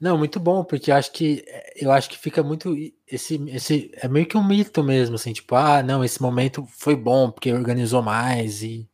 [0.00, 1.44] Não, muito bom, porque acho que
[1.76, 2.74] eu acho que fica muito
[3.06, 6.96] esse esse é meio que um mito mesmo, assim, tipo, ah, não, esse momento foi
[6.96, 8.88] bom porque organizou mais e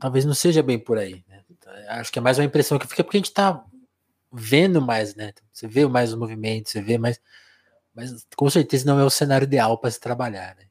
[0.00, 1.33] talvez não seja bem por aí, né?
[1.88, 3.64] Acho que é mais uma impressão que fica porque a gente está
[4.32, 5.32] vendo mais, né?
[5.52, 7.20] Você vê mais o movimento, você vê mais.
[7.94, 10.64] Mas com certeza não é o cenário ideal para se trabalhar, né?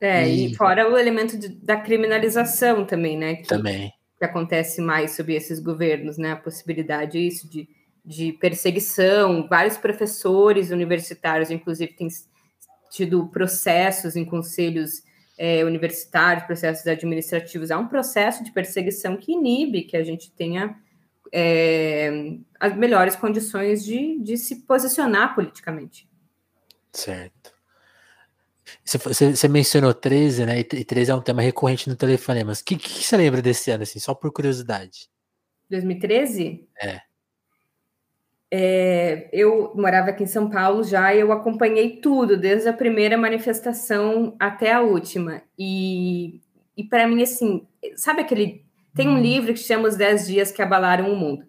[0.00, 3.36] É, e, e fora o elemento de, da criminalização também, né?
[3.36, 3.92] Que, também.
[4.18, 6.32] Que acontece mais sobre esses governos, né?
[6.32, 7.66] A possibilidade isso de,
[8.04, 9.48] de perseguição.
[9.48, 12.08] Vários professores universitários, inclusive, têm
[12.90, 15.02] tido processos em conselhos
[15.36, 20.76] é, universitários, processos administrativos, há um processo de perseguição que inibe que a gente tenha
[21.32, 22.10] é,
[22.60, 26.08] as melhores condições de, de se posicionar politicamente.
[26.92, 27.52] Certo.
[28.84, 28.98] Você,
[29.34, 30.60] você, mencionou 13, né?
[30.60, 32.60] E 13 é um tema recorrente no telefonemas.
[32.60, 35.08] O que, que, você lembra desse ano, assim, só por curiosidade?
[35.70, 36.68] 2013?
[36.80, 37.00] É.
[38.56, 43.18] É, eu morava aqui em São Paulo já e eu acompanhei tudo, desde a primeira
[43.18, 45.42] manifestação até a última.
[45.58, 46.40] E,
[46.76, 48.64] e para mim, assim, sabe aquele.
[48.94, 49.20] Tem um hum.
[49.20, 51.44] livro que chama Os Dez Dias que Abalaram o Mundo,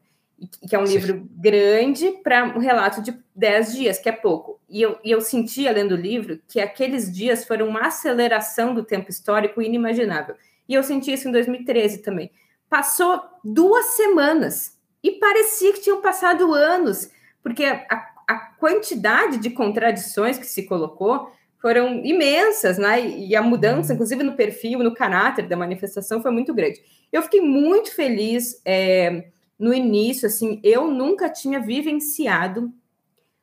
[0.67, 0.93] que é um Sim.
[0.93, 4.59] livro grande para um relato de dez dias, que é pouco.
[4.67, 8.83] E eu, e eu sentia, lendo o livro, que aqueles dias foram uma aceleração do
[8.83, 10.33] tempo histórico inimaginável.
[10.67, 12.31] E eu senti isso em 2013 também.
[12.67, 14.74] Passou duas semanas
[15.05, 17.11] e parecia que tinham passado anos,
[17.43, 23.05] porque a, a quantidade de contradições que se colocou foram imensas, né?
[23.05, 23.93] E a mudança, uhum.
[23.93, 26.81] inclusive no perfil, no caráter da manifestação, foi muito grande.
[27.11, 29.27] Eu fiquei muito feliz é,
[29.59, 32.73] no início, assim, eu nunca tinha vivenciado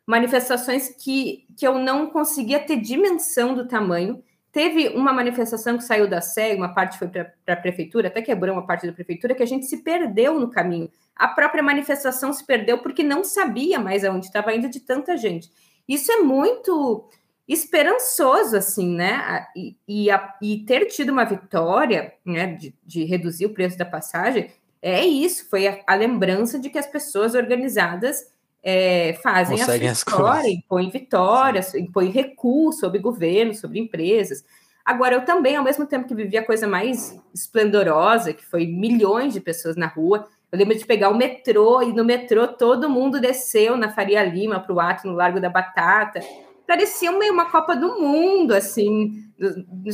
[0.04, 4.20] manifestações que, que eu não conseguia ter dimensão do tamanho.
[4.50, 8.52] Teve uma manifestação que saiu da SEG, uma parte foi para a prefeitura, até quebrou
[8.52, 10.90] uma parte da prefeitura, que a gente se perdeu no caminho.
[11.14, 15.50] A própria manifestação se perdeu porque não sabia mais aonde estava indo de tanta gente.
[15.88, 17.08] Isso é muito
[17.46, 19.46] esperançoso, assim, né?
[19.56, 23.84] E, e, a, e ter tido uma vitória, né, de, de, reduzir o preço da
[23.84, 29.88] passagem, é isso, foi a, a lembrança de que as pessoas organizadas é, fazem Conseguem
[29.88, 34.44] a sua história, impõem vitórias, impõem recurso sobre governo, sobre empresas.
[34.84, 39.32] Agora, eu também, ao mesmo tempo que vivi a coisa mais esplendorosa, que foi milhões
[39.32, 43.20] de pessoas na rua, eu lembro de pegar o metrô, e no metrô todo mundo
[43.20, 46.20] desceu na Faria Lima para o ato no Largo da Batata.
[46.66, 49.12] Parecia meio uma Copa do Mundo, assim,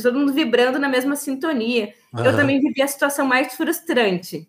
[0.03, 1.93] todo mundo vibrando na mesma sintonia.
[2.13, 2.25] Uhum.
[2.25, 4.47] Eu também vivi a situação mais frustrante,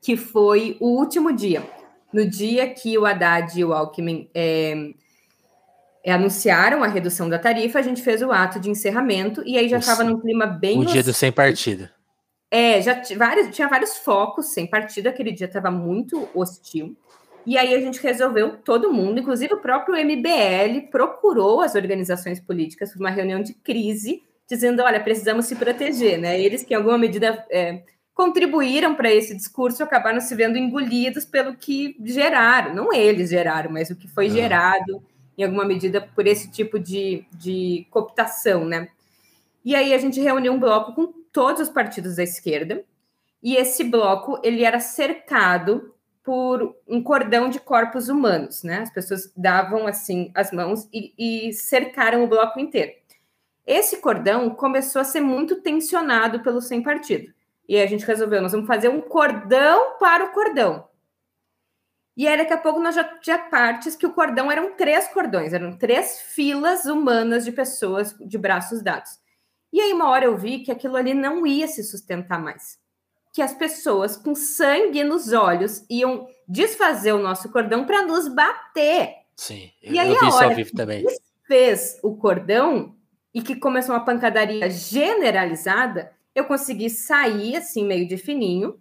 [0.00, 1.62] que foi o último dia
[2.12, 4.92] no dia que o Haddad e o Alckmin é,
[6.04, 9.68] é, anunciaram a redução da tarifa, a gente fez o ato de encerramento e aí
[9.68, 10.78] já estava num clima bem.
[10.78, 11.90] O dia do sem partida.
[12.54, 16.94] É, já vários, tinha vários focos sem partido, aquele dia estava muito hostil.
[17.46, 22.92] E aí a gente resolveu, todo mundo, inclusive o próprio MBL, procurou as organizações políticas
[22.92, 26.38] para uma reunião de crise, dizendo: olha, precisamos se proteger, né?
[26.38, 31.56] Eles que, em alguma medida, é, contribuíram para esse discurso acabaram se vendo engolidos pelo
[31.56, 34.30] que geraram, não eles geraram, mas o que foi ah.
[34.30, 35.02] gerado
[35.38, 38.88] em alguma medida por esse tipo de, de cooptação, né?
[39.64, 42.84] E aí a gente reuniu um bloco com todos os partidos da esquerda,
[43.42, 48.80] e esse bloco ele era cercado por um cordão de corpos humanos, né?
[48.80, 52.92] As pessoas davam assim as mãos e, e cercaram o bloco inteiro.
[53.66, 57.32] Esse cordão começou a ser muito tensionado pelo sem partido.
[57.68, 60.88] E a gente resolveu, nós vamos fazer um cordão para o cordão.
[62.16, 65.54] E aí, daqui a pouco, nós já tinha partes que o cordão eram três cordões,
[65.54, 69.18] eram três filas humanas de pessoas de braços dados.
[69.72, 72.78] E aí, uma hora eu vi que aquilo ali não ia se sustentar mais.
[73.32, 79.14] Que as pessoas com sangue nos olhos iam desfazer o nosso cordão para nos bater.
[79.36, 81.04] Sim, eu, e aí, eu vi isso ao vivo também.
[81.46, 82.94] fez o cordão
[83.34, 88.78] e que começou uma pancadaria generalizada, eu consegui sair assim, meio de fininho,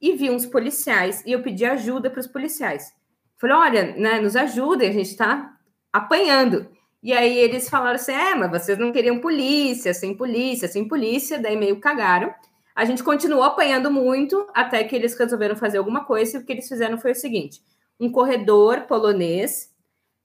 [0.00, 2.92] e vi uns policiais, e eu pedi ajuda para os policiais.
[3.40, 5.56] Falei, olha, né, nos ajudem, a gente está
[5.92, 6.68] apanhando.
[7.04, 11.38] E aí eles falaram assim: é, mas vocês não queriam polícia, sem polícia, sem polícia,
[11.38, 12.34] daí meio cagaram.
[12.74, 16.52] A gente continuou apanhando muito até que eles resolveram fazer alguma coisa, e o que
[16.52, 17.62] eles fizeram foi o seguinte:
[18.00, 19.70] um corredor polonês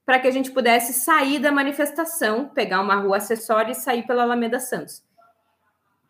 [0.06, 4.22] para que a gente pudesse sair da manifestação, pegar uma rua acessória e sair pela
[4.22, 5.04] Alameda Santos.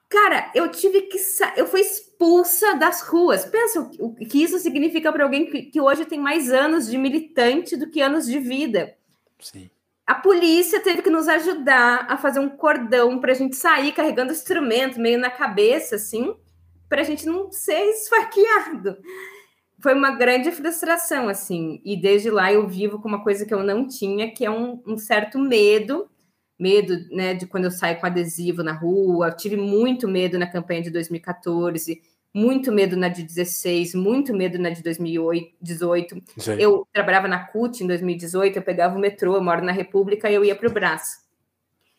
[0.09, 1.19] Cara, eu tive que
[1.57, 3.45] eu fui expulsa das ruas.
[3.45, 7.77] Pensa o que isso significa para alguém que, que, hoje tem mais anos de militante
[7.77, 8.97] do que anos de vida.
[9.39, 9.69] Sim.
[10.11, 14.33] A polícia teve que nos ajudar a fazer um cordão para a gente sair carregando
[14.33, 16.35] instrumento meio na cabeça, assim,
[16.89, 18.97] para a gente não ser esfaqueado.
[19.79, 21.81] Foi uma grande frustração, assim.
[21.85, 24.83] E desde lá eu vivo com uma coisa que eu não tinha, que é um,
[24.85, 26.11] um certo medo
[26.59, 30.83] medo né, de quando eu saio com adesivo na rua, tive muito medo na campanha
[30.83, 36.23] de 2014, muito medo na de 16, muito medo na de 2018.
[36.59, 40.35] Eu trabalhava na CUT em 2018, eu pegava o metrô, eu moro na República e
[40.35, 41.29] eu ia para o Brás.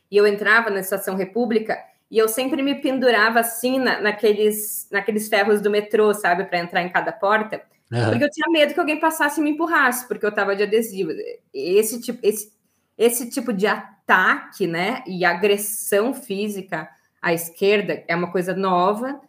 [0.09, 1.77] E eu entrava na Estação República
[2.09, 6.81] e eu sempre me pendurava assim na, naqueles, naqueles ferros do metrô, sabe, para entrar
[6.81, 7.61] em cada porta.
[7.91, 8.09] Uhum.
[8.09, 11.11] Porque eu tinha medo que alguém passasse e me empurrasse, porque eu estava de adesivo.
[11.53, 12.53] Esse tipo, esse,
[12.97, 16.89] esse tipo de ataque, né, e agressão física
[17.21, 19.21] à esquerda é uma coisa nova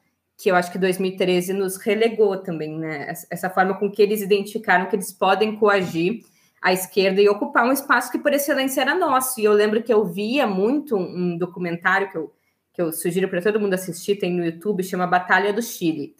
[0.42, 3.12] que eu acho que 2013 nos relegou também, né?
[3.31, 6.20] Essa forma com que eles identificaram que eles podem coagir
[6.61, 9.40] a esquerda e ocupar um espaço que por excelência era nosso.
[9.40, 12.33] E eu lembro que eu via muito um documentário que eu,
[12.72, 16.16] que eu sugiro para todo mundo assistir, tem no YouTube, chama Batalha do Chile.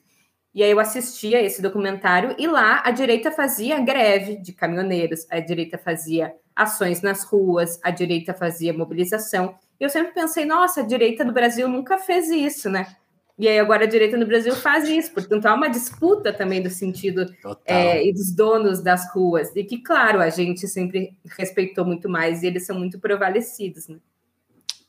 [0.55, 5.41] E aí eu assistia esse documentário e lá a direita fazia greve de caminhoneiros, a
[5.41, 9.57] direita fazia ações nas ruas, a direita fazia mobilização.
[9.81, 12.87] E eu sempre pensei, nossa, a direita do Brasil nunca fez isso, né?
[13.39, 16.69] E aí agora a direita no Brasil faz isso, portanto há uma disputa também do
[16.69, 17.27] sentido
[17.65, 22.43] é, e dos donos das ruas, e que, claro, a gente sempre respeitou muito mais
[22.43, 23.99] e eles são muito prevalecidos, né?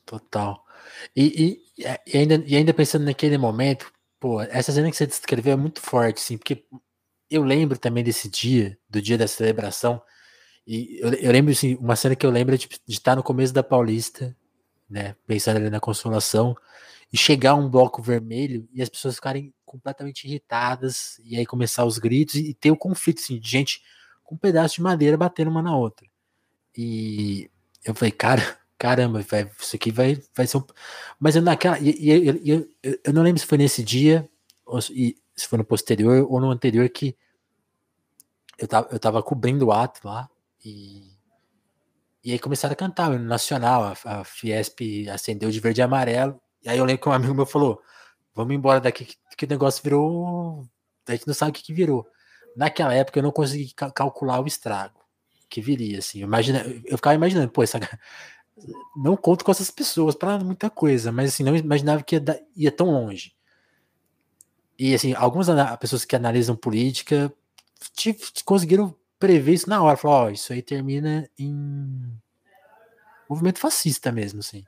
[0.04, 0.62] Total.
[1.16, 5.54] E, e, e, ainda, e ainda pensando naquele momento, pô, essa cena que você descreveu
[5.54, 6.64] é muito forte, assim, porque
[7.30, 10.00] eu lembro também desse dia, do dia da celebração,
[10.66, 13.22] E eu, eu lembro, assim, uma cena que eu lembro é de, de estar no
[13.22, 14.34] começo da Paulista,
[14.88, 16.56] né, pensando ali na Consolação,
[17.12, 21.98] e chegar um bloco vermelho e as pessoas ficarem completamente irritadas, e aí começar os
[21.98, 23.82] gritos e, ter o conflito, assim, de gente
[24.22, 26.06] com um pedaço de madeira batendo uma na outra.
[26.76, 27.50] E
[27.84, 28.42] eu falei, cara,
[28.78, 30.64] caramba, vai, isso aqui vai, vai ser um.
[31.18, 31.78] Mas eu naquela.
[31.78, 32.68] E, e, e, eu,
[33.04, 34.28] eu não lembro se foi nesse dia,
[34.64, 35.16] ou se
[35.48, 37.16] foi no posterior ou no anterior, que
[38.58, 40.28] eu tava, eu tava cobrindo o ato lá
[40.64, 41.12] e.
[42.26, 46.40] E aí começaram a cantar o nacional, a, a Fiesp acendeu de verde e amarelo.
[46.64, 47.82] E aí eu lembro que um amigo meu falou:
[48.34, 50.66] vamos embora daqui, que, o negócio virou.
[51.06, 52.06] A gente não sabe o que, que virou.
[52.56, 54.98] Naquela época eu não consegui calcular o estrago
[55.48, 56.20] que viria, assim.
[56.20, 57.78] Imagina, eu ficava imaginando, pô, essa,
[58.96, 62.72] não conto com essas pessoas para muita coisa, mas assim, não imaginava que ia, ia,
[62.72, 63.34] tão longe.
[64.78, 65.48] E assim, algumas
[65.78, 67.32] pessoas que analisam política
[68.44, 69.96] conseguiram prever isso na hora.
[69.96, 72.12] Falaram, ó, oh, isso aí termina em
[73.28, 74.64] movimento fascista mesmo, assim.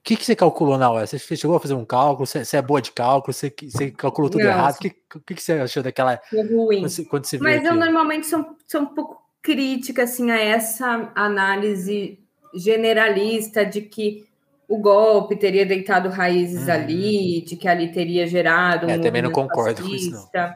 [0.00, 1.06] O que, que você calculou na hora?
[1.06, 2.26] Você chegou a fazer um cálculo?
[2.26, 3.32] Você, você é boa de cálculo?
[3.32, 4.76] Você, você calculou tudo errado?
[4.76, 6.14] O que, que, que, você achou daquela.
[6.32, 6.80] É ruim.
[6.80, 11.12] Quando você, quando você Mas eu normalmente sou, sou um pouco crítica assim, a essa
[11.14, 12.18] análise
[12.54, 14.26] generalista de que
[14.68, 16.72] o golpe teria deitado raízes hum.
[16.72, 18.90] ali, de que ali teria gerado um.
[18.90, 20.10] É, também não concordo fascista.
[20.10, 20.30] com isso.
[20.34, 20.54] Não.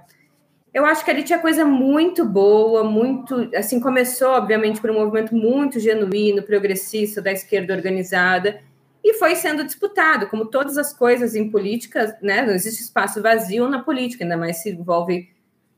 [0.74, 3.50] Eu acho que ali tinha coisa muito boa, muito.
[3.54, 8.60] Assim, começou, obviamente, por um movimento muito genuíno, progressista, da esquerda organizada,
[9.04, 12.42] e foi sendo disputado, como todas as coisas em política, né?
[12.42, 15.28] Não existe espaço vazio na política, ainda mais se envolve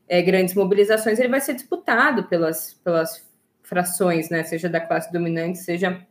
[0.07, 3.27] é, grandes mobilizações, ele vai ser disputado pelas, pelas
[3.63, 4.43] frações, né?
[4.43, 6.05] Seja da classe dominante, seja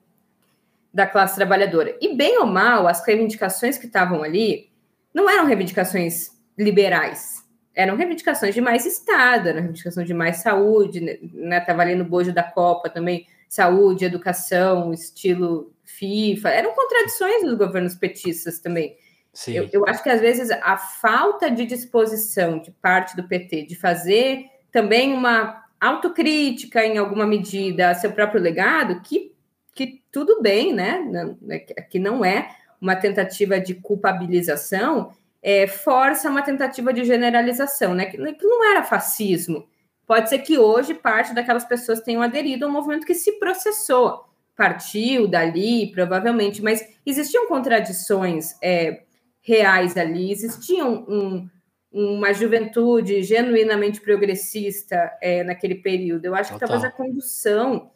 [0.92, 1.96] da classe trabalhadora.
[2.00, 4.70] E bem ou mal, as reivindicações que estavam ali
[5.12, 11.00] não eram reivindicações liberais, eram reivindicações de mais Estado, eram reivindicações de mais saúde,
[11.32, 11.58] né?
[11.58, 17.94] Estava ali no bojo da Copa também, saúde, educação, estilo FIFA, eram contradições dos governos
[17.94, 18.96] petistas também.
[19.48, 23.74] Eu, eu, acho que às vezes a falta de disposição de parte do PT de
[23.74, 29.34] fazer também uma autocrítica em alguma medida a seu próprio legado, que
[29.74, 31.00] que tudo bem, né?
[31.42, 32.48] né que não é
[32.80, 35.10] uma tentativa de culpabilização,
[35.42, 38.06] é, força uma tentativa de generalização, né?
[38.06, 39.66] Que, que não era fascismo.
[40.06, 44.24] Pode ser que hoje parte daquelas pessoas tenham aderido a um movimento que se processou,
[44.56, 49.02] partiu dali, provavelmente, mas existiam contradições é,
[49.40, 51.48] reais ali, existiam um,
[51.90, 56.24] uma juventude genuinamente progressista é, naquele período.
[56.26, 56.68] Eu acho Total.
[56.68, 57.90] que talvez a condução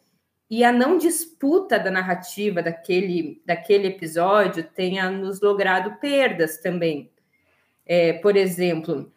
[0.49, 7.11] e a não disputa da narrativa daquele, daquele episódio tenha nos logrado perdas também.
[7.85, 9.11] É, por exemplo,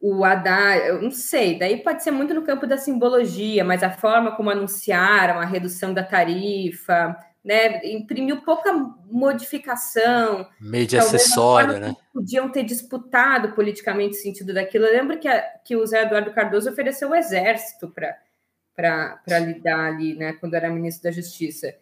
[0.00, 3.90] o Haddad, eu não sei, daí pode ser muito no campo da simbologia, mas a
[3.90, 8.72] forma como anunciaram a redução da tarifa, né, imprimiu pouca
[9.10, 10.46] modificação.
[10.60, 11.96] Meio de acessório, né?
[12.12, 14.86] Podiam ter disputado politicamente o sentido daquilo.
[14.86, 18.16] Eu lembro que, a, que o Zé Eduardo Cardoso ofereceu o exército para
[18.76, 21.74] para lidar ali, né, quando era ministro da Justiça.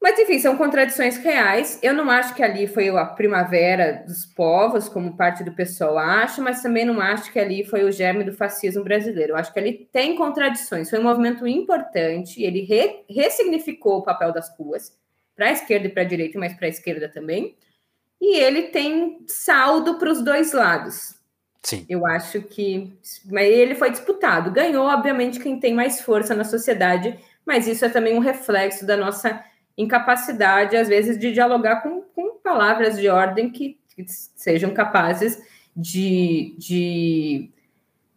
[0.00, 1.78] Mas, enfim, são contradições reais.
[1.82, 6.40] Eu não acho que ali foi a primavera dos povos, como parte do pessoal acha,
[6.40, 9.32] mas também não acho que ali foi o germe do fascismo brasileiro.
[9.32, 10.88] Eu acho que ali tem contradições.
[10.88, 14.98] Foi um movimento importante, ele re ressignificou o papel das ruas,
[15.36, 17.54] para a esquerda e para a direita, mas para a esquerda também.
[18.18, 21.14] E ele tem saldo para os dois lados.
[21.62, 21.84] Sim.
[21.88, 22.90] Eu acho que.
[23.30, 24.50] Mas ele foi disputado.
[24.50, 28.96] Ganhou, obviamente, quem tem mais força na sociedade, mas isso é também um reflexo da
[28.96, 29.44] nossa
[29.76, 35.40] incapacidade, às vezes, de dialogar com, com palavras de ordem que, que sejam capazes
[35.74, 37.50] de, de,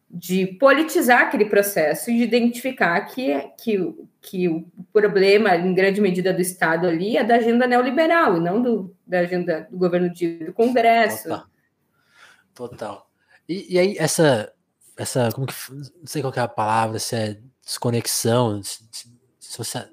[0.09, 6.33] de politizar aquele processo e de identificar que, que, que o problema, em grande medida,
[6.33, 10.45] do Estado ali é da agenda neoliberal e não do, da agenda do governo de,
[10.45, 11.29] do Congresso.
[12.53, 13.09] Total.
[13.47, 14.51] E, e, aí, essa,
[14.97, 18.83] essa, como que, não sei qual é a palavra, se é desconexão, se,
[19.39, 19.87] se você,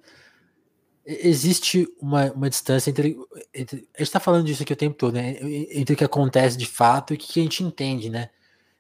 [1.21, 3.17] existe uma, uma distância entre,
[3.55, 5.37] entre, a gente está falando disso aqui o tempo todo, né,
[5.73, 8.31] entre o que acontece de fato e o que a gente entende, né,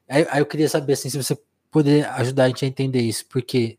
[0.08, 1.38] aí, aí eu queria saber, assim, se você
[1.70, 3.78] poder ajudar a gente a entender isso, porque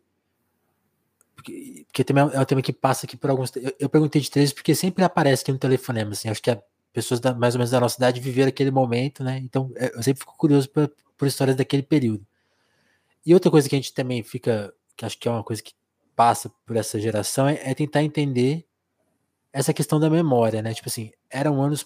[1.35, 3.51] porque, porque também é um tema que passa aqui por alguns.
[3.55, 6.61] Eu, eu perguntei de três porque sempre aparece aqui no telefonema, assim, acho que a,
[6.93, 9.39] pessoas da, mais ou menos da nossa idade viveram aquele momento, né?
[9.39, 12.25] Então é, eu sempre fico curioso por, por histórias daquele período.
[13.25, 15.73] E outra coisa que a gente também fica, que acho que é uma coisa que
[16.21, 18.63] passa por essa geração, é, é tentar entender
[19.51, 20.71] essa questão da memória, né?
[20.71, 21.83] Tipo assim, eram anos.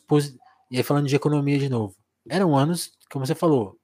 [0.69, 1.95] E aí falando de economia de novo,
[2.27, 3.79] eram anos, como você falou,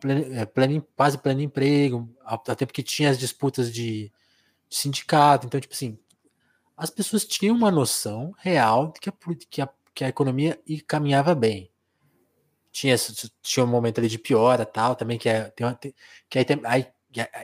[0.00, 4.10] pleno, é, pleno, quase pleno emprego, até porque tinha as disputas de,
[4.70, 5.46] sindicato.
[5.46, 5.98] Então, tipo assim,
[6.74, 9.12] as pessoas tinham uma noção real de que a,
[9.50, 11.70] que a, que a economia caminhava bem.
[12.72, 12.96] Tinha,
[13.42, 15.50] tinha um momento ali de piora tal, também, que é.
[15.50, 16.86] Tem uma, que aí, aí,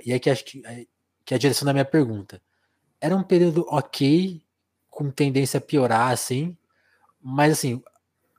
[0.06, 0.62] e aí que acho que,
[1.26, 2.40] que é a direção da minha pergunta.
[3.00, 4.42] Era um período ok,
[4.90, 6.56] com tendência a piorar, assim,
[7.20, 7.82] mas assim,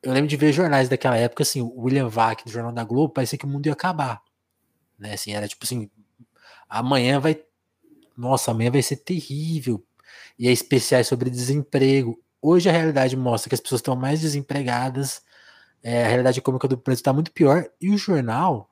[0.01, 3.13] eu lembro de ver jornais daquela época, assim, o William Vac do Jornal da Globo,
[3.13, 4.21] parecia que o mundo ia acabar.
[4.97, 5.13] Né?
[5.13, 5.89] Assim, era tipo assim,
[6.69, 7.41] amanhã vai.
[8.17, 9.83] Nossa, amanhã vai ser terrível.
[10.39, 12.19] E é especiais sobre desemprego.
[12.41, 15.21] Hoje a realidade mostra que as pessoas estão mais desempregadas,
[15.83, 18.71] é, a realidade econômica do Brasil está muito pior, e o jornal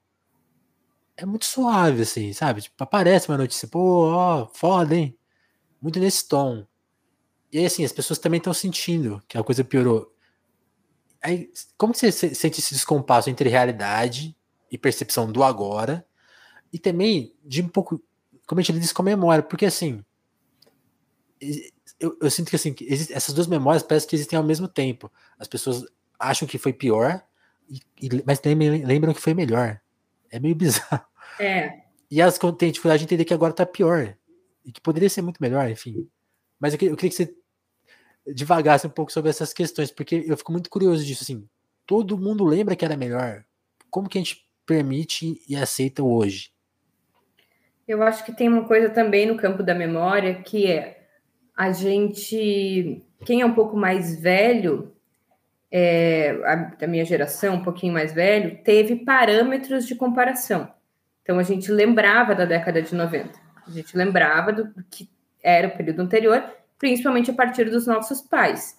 [1.18, 2.62] é muito suave, assim, sabe?
[2.62, 5.18] Tipo, aparece uma notícia, pô, ó, foda, hein?
[5.82, 6.66] Muito nesse tom.
[7.52, 10.14] E aí, assim, as pessoas também estão sentindo que a coisa piorou.
[11.22, 14.36] Aí, como você sente esse descompasso entre realidade
[14.72, 16.06] e percepção do agora?
[16.72, 18.02] E também de um pouco,
[18.46, 20.04] como a gente diz, com a memória, porque assim,
[22.00, 25.12] eu, eu sinto que assim, que essas duas memórias parecem que existem ao mesmo tempo.
[25.40, 25.86] As pessoas
[26.20, 27.24] acham que foi pior,
[27.70, 29.80] e, e, mas também lembram que foi melhor.
[30.30, 31.06] É meio bizarro.
[31.40, 31.82] É.
[32.10, 34.16] E elas têm dificuldade de entender que agora tá pior.
[34.66, 36.09] E que poderia ser muito melhor, enfim.
[36.59, 37.36] Mas eu, eu queria que você
[38.26, 41.47] devagasse um pouco sobre essas questões, porque eu fico muito curioso disso, assim.
[41.86, 43.45] Todo mundo lembra que era melhor.
[43.89, 46.51] Como que a gente permite e aceita hoje?
[47.88, 51.05] Eu acho que tem uma coisa também no campo da memória que é
[51.55, 54.91] a gente, quem é um pouco mais velho,
[55.72, 60.74] é, a, da minha geração, um pouquinho mais velho, teve parâmetros de comparação.
[61.22, 65.09] Então a gente lembrava da década de 90, a gente lembrava do que
[65.43, 66.43] era o período anterior
[66.78, 68.78] principalmente a partir dos nossos pais.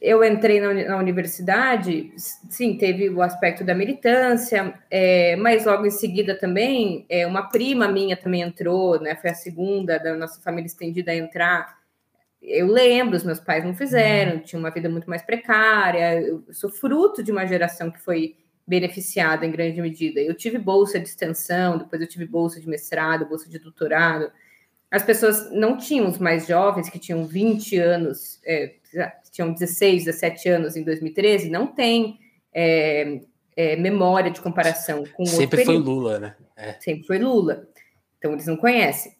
[0.00, 5.90] Eu entrei na, na universidade, sim, teve o aspecto da militância, é, mas logo em
[5.90, 9.16] seguida também, é, uma prima minha também entrou, né?
[9.16, 11.78] Foi a segunda da nossa família estendida a entrar.
[12.42, 16.20] Eu lembro, os meus pais não fizeram, tinha uma vida muito mais precária.
[16.20, 18.36] Eu sou fruto de uma geração que foi
[18.66, 20.20] beneficiada em grande medida.
[20.20, 24.30] Eu tive bolsa de extensão, depois eu tive bolsa de mestrado, bolsa de doutorado
[24.94, 28.76] as pessoas não tinham os mais jovens, que tinham 20 anos, é,
[29.32, 32.20] tinham 16, 17 anos em 2013, não tem
[32.54, 33.20] é,
[33.56, 36.36] é, memória de comparação com Sempre foi Lula, né?
[36.56, 36.74] É.
[36.74, 37.66] Sempre foi Lula.
[38.18, 39.12] Então, eles não conhecem.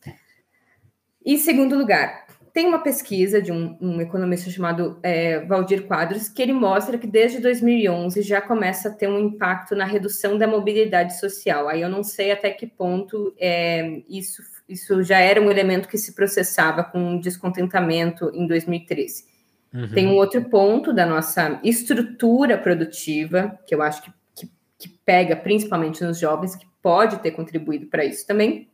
[1.26, 2.23] Em segundo lugar,
[2.54, 7.06] tem uma pesquisa de um, um economista chamado é, Valdir Quadros, que ele mostra que
[7.06, 11.68] desde 2011 já começa a ter um impacto na redução da mobilidade social.
[11.68, 15.98] Aí eu não sei até que ponto é, isso isso já era um elemento que
[15.98, 19.26] se processava com descontentamento em 2013.
[19.72, 19.90] Uhum.
[19.90, 25.36] Tem um outro ponto da nossa estrutura produtiva, que eu acho que, que, que pega
[25.36, 28.70] principalmente nos jovens, que pode ter contribuído para isso também,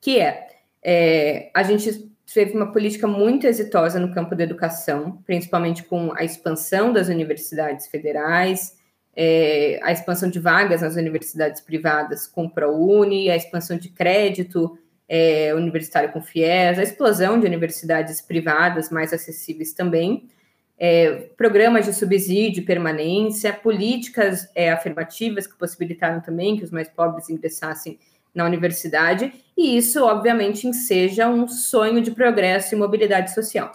[0.00, 0.46] que é,
[0.82, 6.24] é a gente teve uma política muito exitosa no campo da educação, principalmente com a
[6.24, 8.76] expansão das universidades federais,
[9.16, 14.76] é, a expansão de vagas nas universidades privadas com ProUni, a expansão de crédito
[15.08, 20.28] é, universitário com FIES, a explosão de universidades privadas mais acessíveis também,
[20.76, 27.30] é, programas de subsídio permanência, políticas é, afirmativas que possibilitaram também que os mais pobres
[27.30, 27.98] ingressassem
[28.34, 33.70] na universidade, e isso, obviamente, enseja um sonho de progresso e mobilidade social.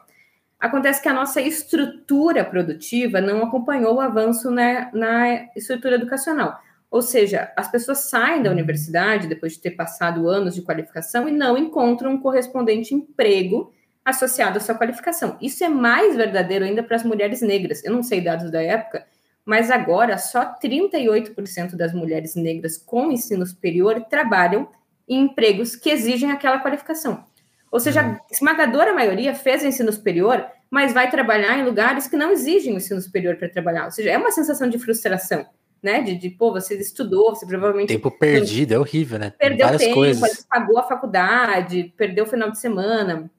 [0.59, 6.59] Acontece que a nossa estrutura produtiva não acompanhou o avanço na, na estrutura educacional.
[6.91, 11.31] Ou seja, as pessoas saem da universidade depois de ter passado anos de qualificação e
[11.31, 13.71] não encontram um correspondente emprego
[14.03, 15.37] associado à sua qualificação.
[15.39, 17.83] Isso é mais verdadeiro ainda para as mulheres negras.
[17.83, 19.05] Eu não sei dados da época,
[19.49, 24.69] mas agora só 38% das mulheres negras com ensino superior trabalham
[25.07, 27.25] em empregos que exigem aquela qualificação.
[27.71, 32.31] Ou seja, a esmagadora maioria fez ensino superior, mas vai trabalhar em lugares que não
[32.31, 33.85] exigem o ensino superior para trabalhar.
[33.85, 35.47] Ou seja, é uma sensação de frustração
[35.81, 36.01] né?
[36.01, 37.87] De, de, pô, você estudou, você provavelmente.
[37.87, 39.31] Tempo perdido, é horrível, né?
[39.31, 40.45] Perdeu Várias tempo, coisas.
[40.45, 43.31] pagou a faculdade, perdeu o final de semana.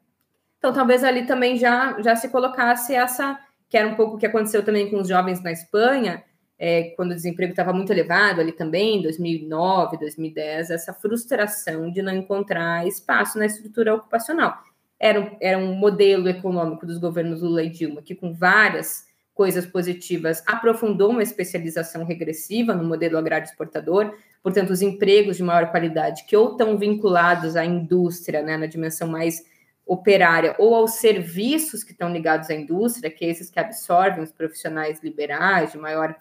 [0.58, 3.38] Então, talvez ali também já, já se colocasse essa,
[3.70, 6.22] que era um pouco o que aconteceu também com os jovens na Espanha,
[6.58, 12.12] é, quando o desemprego estava muito elevado ali também, 2009, 2010, essa frustração de não
[12.12, 14.58] encontrar espaço na estrutura ocupacional.
[14.98, 19.08] Era um, era um modelo econômico dos governos Lula e Dilma, que com várias
[19.40, 25.70] coisas positivas, aprofundou uma especialização regressiva no modelo agrário exportador, portanto, os empregos de maior
[25.70, 29.42] qualidade que ou estão vinculados à indústria, né, na dimensão mais
[29.90, 34.30] operária, ou aos serviços que estão ligados à indústria, que é esses que absorvem os
[34.30, 36.14] profissionais liberais de maior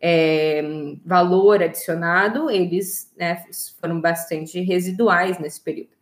[0.00, 0.60] é,
[1.06, 3.44] valor adicionado, eles né,
[3.80, 5.92] foram bastante residuais nesse período.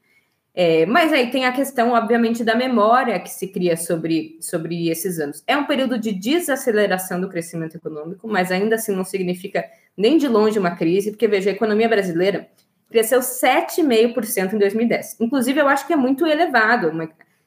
[0.55, 5.21] É, mas aí tem a questão, obviamente, da memória que se cria sobre, sobre esses
[5.21, 5.45] anos.
[5.47, 9.63] É um período de desaceleração do crescimento econômico, mas ainda assim não significa
[9.95, 12.49] nem de longe uma crise, porque veja, a economia brasileira
[12.91, 15.17] cresceu 7,5% em 2010.
[15.21, 16.91] Inclusive, eu acho que é muito elevado.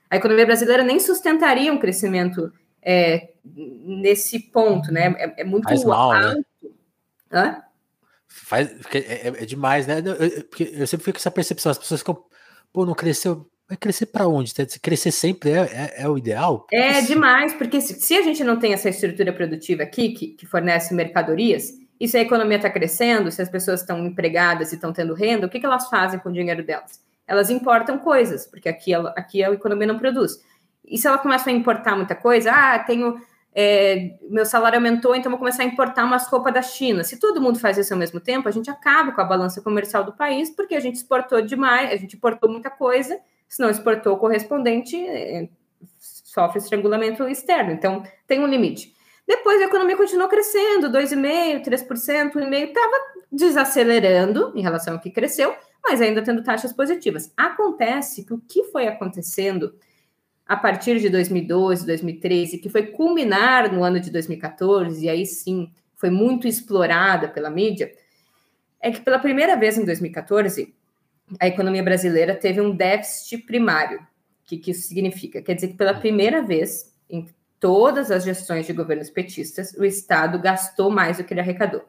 [0.10, 5.14] A economia brasileira nem sustentaria um crescimento é, nesse ponto, né?
[5.18, 6.28] É, é muito Faz mal, né?
[6.28, 6.38] alto.
[6.38, 6.44] Né?
[7.32, 7.64] Hã?
[8.28, 10.00] Faz, é, é, é, demais, né?
[10.00, 12.24] Eu, eu, eu sempre fico com essa percepção, as pessoas ficam,
[12.72, 14.54] pô, não cresceu, vai crescer para onde?
[14.82, 16.66] Crescer sempre é, é, é o ideal?
[16.72, 20.46] É demais, porque se, se, a gente não tem essa estrutura produtiva aqui, que, que
[20.46, 24.91] fornece mercadorias, e se a economia está crescendo, se as pessoas estão empregadas e estão
[24.91, 27.02] tendo renda, o que, que elas fazem com o dinheiro delas?
[27.28, 30.44] Elas importam coisas, porque aqui, aqui a economia não produz.
[30.86, 33.22] E se ela começa a importar muita coisa, ah, tenho
[33.56, 37.04] é, meu salário aumentou, então vou começar a importar umas roupas da China.
[37.04, 40.04] Se todo mundo faz isso ao mesmo tempo, a gente acaba com a balança comercial
[40.04, 43.18] do país, porque a gente exportou demais, a gente importou muita coisa,
[43.48, 45.48] se não exportou o correspondente, é,
[46.00, 47.72] sofre estrangulamento externo.
[47.72, 48.93] Então, tem um limite.
[49.28, 52.98] Depois a economia continuou crescendo, 2,5%, 3%, 1,5%, estava
[53.32, 57.32] desacelerando em relação ao que cresceu, mas ainda tendo taxas positivas.
[57.36, 59.74] Acontece que o que foi acontecendo
[60.46, 65.72] a partir de 2012, 2013, que foi culminar no ano de 2014, e aí sim
[65.96, 67.94] foi muito explorada pela mídia,
[68.82, 70.76] é que pela primeira vez em 2014,
[71.40, 74.00] a economia brasileira teve um déficit primário.
[74.00, 75.42] O que, que isso significa?
[75.42, 77.26] Quer dizer que pela primeira vez em
[77.64, 81.84] todas as gestões de governos petistas, o Estado gastou mais do que ele arrecadou.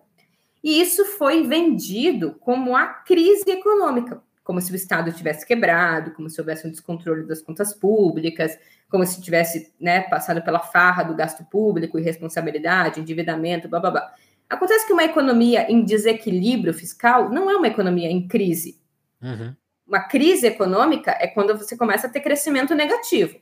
[0.63, 6.29] E isso foi vendido como a crise econômica como se o Estado tivesse quebrado, como
[6.29, 8.57] se houvesse um descontrole das contas públicas,
[8.91, 14.15] como se tivesse né, passado pela farra do gasto público, irresponsabilidade, endividamento, blá blá blá.
[14.49, 18.79] Acontece que uma economia em desequilíbrio fiscal não é uma economia em crise.
[19.23, 19.57] Uhum.
[19.89, 23.39] Uma crise econômica é quando você começa a ter crescimento negativo.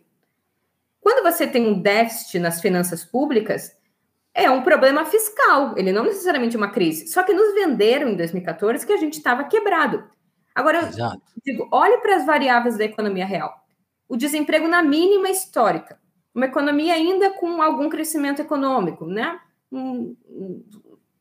[1.02, 3.76] Quando você tem um déficit nas finanças públicas,
[4.32, 7.08] é um problema fiscal, ele não necessariamente é uma crise.
[7.08, 10.04] Só que nos venderam em 2014 que a gente estava quebrado.
[10.54, 13.52] Agora, eu digo, olhe para as variáveis da economia real.
[14.08, 15.98] O desemprego na mínima histórica.
[16.34, 19.38] Uma economia ainda com algum crescimento econômico, né?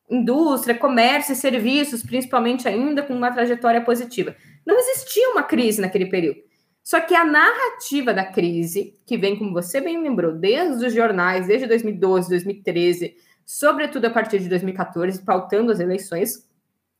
[0.09, 4.35] indústria, comércio e serviços, principalmente ainda com uma trajetória positiva.
[4.65, 6.41] Não existia uma crise naquele período.
[6.83, 11.47] Só que a narrativa da crise, que vem, como você bem lembrou, desde os jornais,
[11.47, 13.15] desde 2012, 2013,
[13.45, 16.49] sobretudo a partir de 2014, pautando as eleições,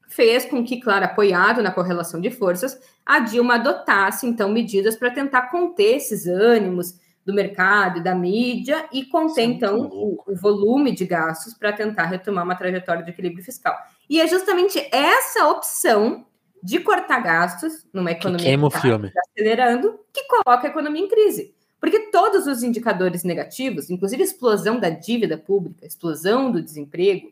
[0.08, 5.10] fez com que, claro, apoiado na correlação de forças, a Dilma adotasse, então, medidas para
[5.10, 10.36] tentar conter esses ânimos do mercado e da mídia e conter, Sim, então, o, o,
[10.36, 13.78] volume de gastos para tentar retomar uma trajetória de equilíbrio fiscal.
[14.10, 16.26] E é justamente essa opção
[16.64, 19.12] de cortar gastos numa economia que, que filme.
[19.16, 21.54] acelerando que coloca a economia em crise.
[21.80, 27.32] Porque todos os indicadores negativos, inclusive explosão da dívida pública, explosão do desemprego,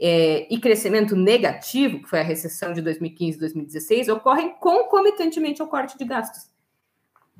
[0.00, 5.68] é, e crescimento negativo, que foi a recessão de 2015 e 2016, ocorrem concomitantemente ao
[5.68, 6.48] corte de gastos.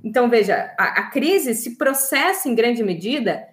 [0.05, 3.49] Então, veja, a, a crise se processa em grande medida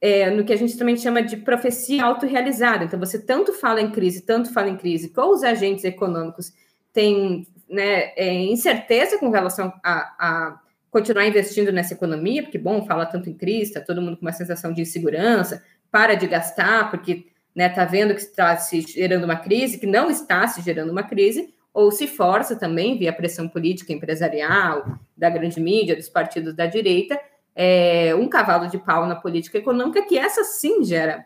[0.00, 2.84] é, no que a gente também chama de profecia autorrealizada.
[2.84, 6.52] Então, você tanto fala em crise, tanto fala em crise, com os agentes econômicos
[6.92, 10.60] têm né, é, incerteza com relação a, a,
[10.90, 14.32] continuar investindo nessa economia, porque, bom, fala tanto em crise, está todo mundo com uma
[14.32, 19.36] sensação de insegurança, para de gastar, porque né, tá vendo que está se gerando uma
[19.36, 23.92] crise, que não está se gerando uma crise, ou se força também, via pressão política
[23.92, 27.20] empresarial, da grande mídia, dos partidos da direita,
[27.54, 31.24] é, um cavalo de pau na política econômica, que essa sim gera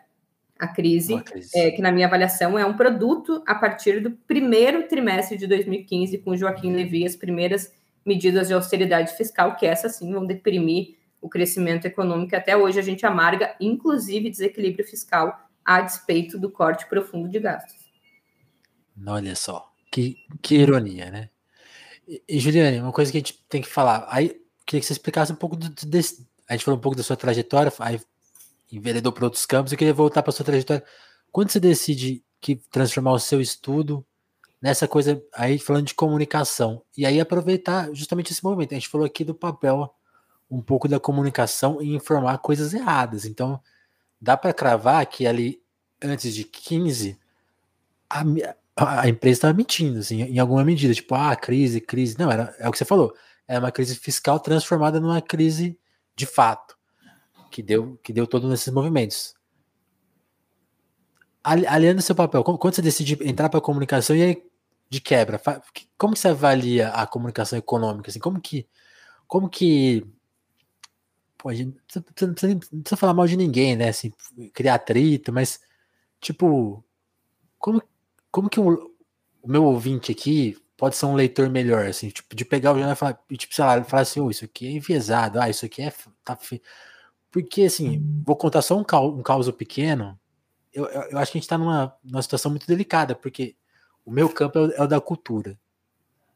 [0.59, 1.57] a crise, crise.
[1.57, 6.17] É, que na minha avaliação é um produto a partir do primeiro trimestre de 2015,
[6.19, 7.73] com Joaquim Levy, as primeiras
[8.05, 12.35] medidas de austeridade fiscal, que essas sim vão deprimir o crescimento econômico.
[12.35, 17.83] Até hoje a gente amarga, inclusive, desequilíbrio fiscal a despeito do corte profundo de gastos.
[19.07, 21.29] Olha só, que, que ironia, né?
[22.07, 24.93] E, e Juliane, uma coisa que a gente tem que falar, aí queria que você
[24.93, 27.99] explicasse um pouco do, desse, a gente falou um pouco da sua trajetória, aí
[28.77, 30.83] enveredou para outros campos, eu queria voltar para sua trajetória.
[31.31, 34.05] Quando você decide que transformar o seu estudo
[34.63, 38.71] nessa coisa aí falando de comunicação e aí aproveitar justamente esse momento.
[38.71, 39.93] A gente falou aqui do papel
[40.49, 43.25] um pouco da comunicação e informar coisas erradas.
[43.25, 43.59] Então,
[44.21, 45.61] dá para cravar que ali,
[46.01, 47.19] antes de 15,
[48.09, 48.23] a,
[48.77, 50.93] a empresa estava mentindo, assim, em alguma medida.
[50.93, 52.17] Tipo, ah, crise, crise.
[52.17, 53.13] Não, era, é o que você falou.
[53.45, 55.77] É uma crise fiscal transformada numa crise
[56.15, 56.77] de fato,
[57.53, 59.35] que deu, que deu todos esses movimentos.
[61.43, 64.43] Aliando seu papel, quando você decide entrar para a comunicação, e aí
[64.89, 65.41] de quebra,
[65.97, 68.09] como que você avalia a comunicação econômica?
[68.09, 68.67] Assim, como que,
[69.27, 70.05] como que
[71.37, 73.89] pô, gente não precisa, não, precisa, não precisa, falar mal de ninguém, né?
[73.89, 74.11] Assim,
[74.53, 75.59] criar atrito, mas
[76.21, 76.83] tipo,
[77.59, 77.83] como,
[78.31, 78.71] como que um,
[79.41, 82.93] o meu ouvinte aqui pode ser um leitor melhor, assim, tipo, de pegar o jornal
[82.93, 85.81] e falar, tipo, sei lá, falar assim, oh, isso aqui é enviesado, ah, isso aqui
[85.81, 85.93] é
[86.23, 86.37] tá.
[87.33, 90.19] Porque, assim, vou contar só um, um caso pequeno,
[90.71, 93.55] eu, eu, eu, acho que a gente está numa, numa situação muito delicada, porque
[94.05, 95.59] o meu campo é o, é o, da cultura,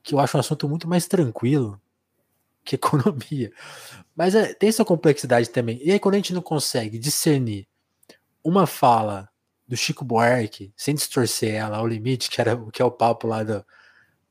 [0.01, 1.79] que eu acho um assunto muito mais tranquilo
[2.65, 3.53] que economia.
[4.15, 5.79] Mas é, tem essa complexidade também.
[5.83, 7.67] E aí, quando a gente não consegue discernir
[8.43, 9.29] uma fala
[9.67, 13.43] do Chico Buarque, sem distorcer ela ao limite, que, era, que é o papo lá
[13.43, 13.63] do,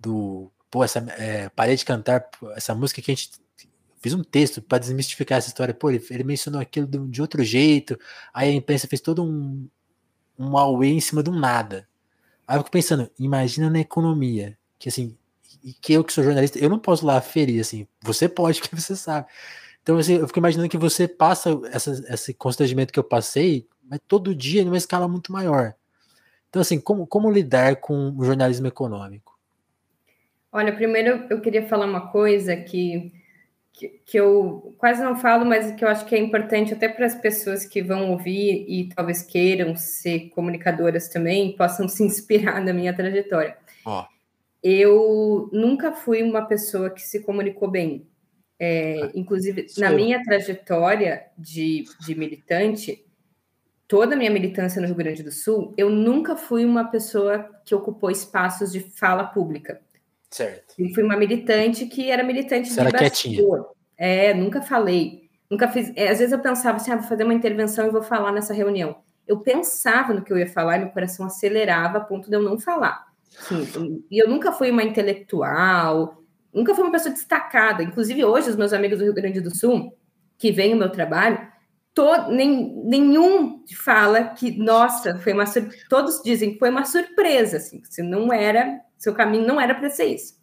[0.00, 3.30] do pô, essa é, de Cantar, essa música que a gente
[4.06, 5.74] fiz um texto para desmistificar essa história.
[5.74, 7.98] Pô, ele, ele mencionou aquilo de, de, outro jeito,
[8.32, 9.68] aí a imprensa fez todo um,
[10.38, 11.88] um auê em cima do nada.
[12.46, 15.16] Aí eu fico pensando, imagina na economia, que assim,
[15.80, 18.94] que eu que sou jornalista, eu não posso lá ferir, assim, você pode, que você
[18.94, 19.26] sabe.
[19.82, 23.98] Então, assim, eu fico imaginando que você passa essa, esse constrangimento que eu passei, mas
[24.06, 25.74] todo dia numa escala muito maior.
[26.48, 29.36] Então, assim, como, como lidar com o jornalismo econômico?
[30.52, 33.12] Olha, primeiro eu queria falar uma coisa que,
[33.76, 37.04] que, que eu quase não falo, mas que eu acho que é importante até para
[37.04, 42.72] as pessoas que vão ouvir e talvez queiram ser comunicadoras também, possam se inspirar na
[42.72, 43.56] minha trajetória.
[43.84, 44.02] Oh.
[44.62, 48.08] Eu nunca fui uma pessoa que se comunicou bem.
[48.58, 53.04] É, ah, inclusive, na minha trajetória de, de militante,
[53.86, 57.74] toda a minha militância no Rio Grande do Sul, eu nunca fui uma pessoa que
[57.74, 59.82] ocupou espaços de fala pública.
[60.30, 60.74] Certo.
[60.78, 63.70] Eu fui uma militante que era militante Você de era bastidor.
[63.96, 65.30] É, nunca falei.
[65.50, 65.92] Nunca fiz.
[65.96, 68.52] É, às vezes eu pensava assim, ah, vou fazer uma intervenção e vou falar nessa
[68.52, 68.96] reunião.
[69.26, 72.42] Eu pensava no que eu ia falar e meu coração acelerava a ponto de eu
[72.42, 73.06] não falar.
[73.28, 76.22] Sim, e eu nunca fui uma intelectual,
[76.52, 77.82] nunca fui uma pessoa destacada.
[77.82, 79.92] Inclusive, hoje, os meus amigos do Rio Grande do Sul,
[80.38, 81.38] que veem o meu trabalho,
[81.96, 85.46] todo, nem, nenhum fala que, nossa, foi uma
[85.88, 89.88] todos dizem que foi uma surpresa, assim, se não era, seu caminho não era para
[89.88, 90.36] ser isso.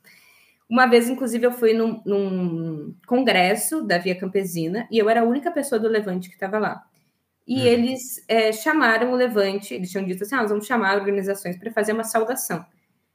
[0.68, 5.26] Uma vez, inclusive, eu fui num, num, congresso da Via Campesina e eu era a
[5.26, 6.84] única pessoa do Levante que estava lá.
[7.46, 7.66] E hum.
[7.66, 11.72] eles é, chamaram o Levante, eles tinham dito assim: ah, nós vamos chamar organizações para
[11.72, 12.66] fazer uma saudação.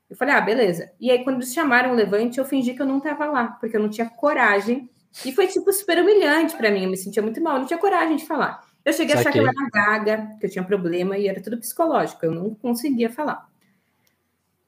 [0.08, 0.92] Eu falei, ah, beleza.
[1.00, 3.76] E aí, quando eles chamaram o Levante, eu fingi que eu não estava lá, porque
[3.76, 4.88] eu não tinha coragem
[5.24, 6.84] e foi, tipo, super humilhante para mim.
[6.84, 8.66] Eu me sentia muito mal, não tinha coragem de falar.
[8.84, 11.58] Eu cheguei a achar que eu era gaga, que eu tinha problema e era tudo
[11.58, 12.24] psicológico.
[12.24, 13.48] Eu não conseguia falar.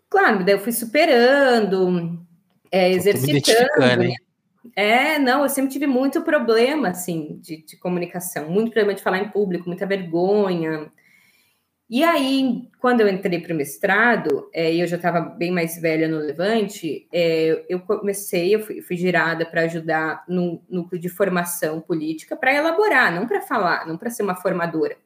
[0.09, 2.21] Claro, daí eu fui superando,
[2.71, 3.97] é, exercitando.
[3.97, 4.15] Né?
[4.77, 8.51] É, não, eu sempre tive muito problema, assim, de, de comunicação.
[8.51, 10.91] Muito problema de falar em público, muita vergonha.
[11.93, 16.07] E aí, quando eu entrei para o mestrado, é, eu já estava bem mais velha
[16.07, 21.81] no Levante, é, eu comecei, eu fui, fui girada para ajudar no núcleo de formação
[21.81, 24.97] política, para elaborar, não para falar, não para ser uma formadora.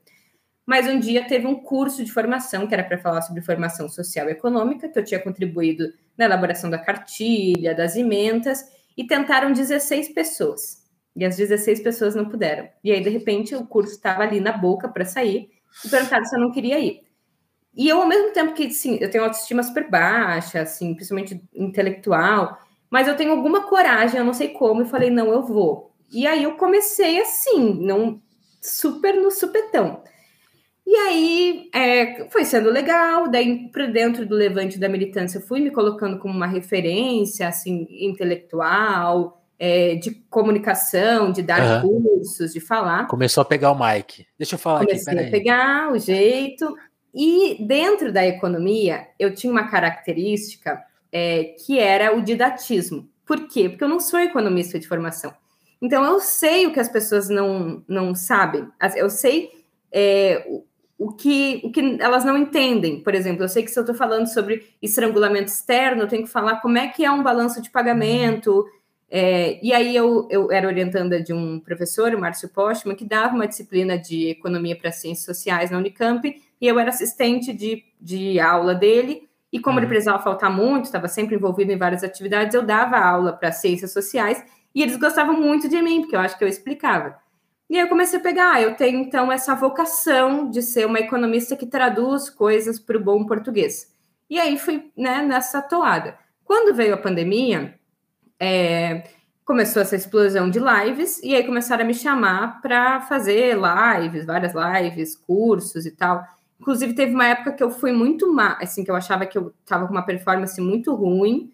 [0.66, 4.28] Mas um dia teve um curso de formação que era para falar sobre formação social
[4.28, 8.62] e econômica, que eu tinha contribuído na elaboração da cartilha, das ementas,
[8.95, 10.85] e tentaram 16 pessoas.
[11.16, 12.68] E as 16 pessoas não puderam.
[12.82, 15.53] E aí, de repente, o curso estava ali na boca para sair
[15.85, 17.01] e perguntaram se eu não queria ir.
[17.77, 22.59] E eu, ao mesmo tempo que, sim, eu tenho autoestima super baixa, assim, principalmente intelectual,
[22.89, 25.93] mas eu tenho alguma coragem, eu não sei como, e falei, não, eu vou.
[26.12, 28.22] E aí eu comecei assim, não
[28.62, 30.03] super no supetão.
[30.87, 35.70] E aí é, foi sendo legal, daí para dentro do levante da militância fui me
[35.70, 42.02] colocando como uma referência assim intelectual, é, de comunicação, de dar uhum.
[42.02, 43.07] cursos, de falar.
[43.07, 44.26] Começou a pegar o mic.
[44.38, 46.76] Deixa eu falar Comecei aqui, a pegar o jeito.
[47.14, 50.82] E dentro da economia, eu tinha uma característica
[51.12, 53.09] é, que era o didatismo.
[53.24, 53.68] Por quê?
[53.68, 55.32] Porque eu não sou economista de formação.
[55.80, 58.68] Então, eu sei o que as pessoas não, não sabem.
[58.96, 59.50] Eu sei
[59.92, 60.64] é, o,
[60.98, 63.00] o, que, o que elas não entendem.
[63.00, 66.30] Por exemplo, eu sei que se eu estou falando sobre estrangulamento externo, eu tenho que
[66.30, 68.66] falar como é que é um balanço de pagamento,
[69.11, 73.34] é, e aí eu, eu era orientanda de um professor, o Márcio Postman, que dava
[73.34, 78.40] uma disciplina de economia para ciências sociais na Unicamp, e eu era assistente de, de
[78.40, 79.90] aula dele, e como ele uhum.
[79.90, 84.44] precisava faltar muito, estava sempre envolvido em várias atividades, eu dava aula para ciências sociais,
[84.74, 87.16] e eles gostavam muito de mim, porque eu acho que eu explicava.
[87.70, 90.98] E aí eu comecei a pegar, ah, eu tenho então essa vocação de ser uma
[90.98, 93.92] economista que traduz coisas para o bom português.
[94.28, 96.18] E aí fui né, nessa toada.
[96.44, 97.74] Quando veio a pandemia,
[98.45, 99.05] é,
[99.45, 104.53] começou essa explosão de lives, e aí começaram a me chamar para fazer lives, várias
[104.55, 106.22] lives, cursos e tal.
[106.61, 109.53] Inclusive, teve uma época que eu fui muito má, assim, que eu achava que eu
[109.62, 111.51] estava com uma performance muito ruim.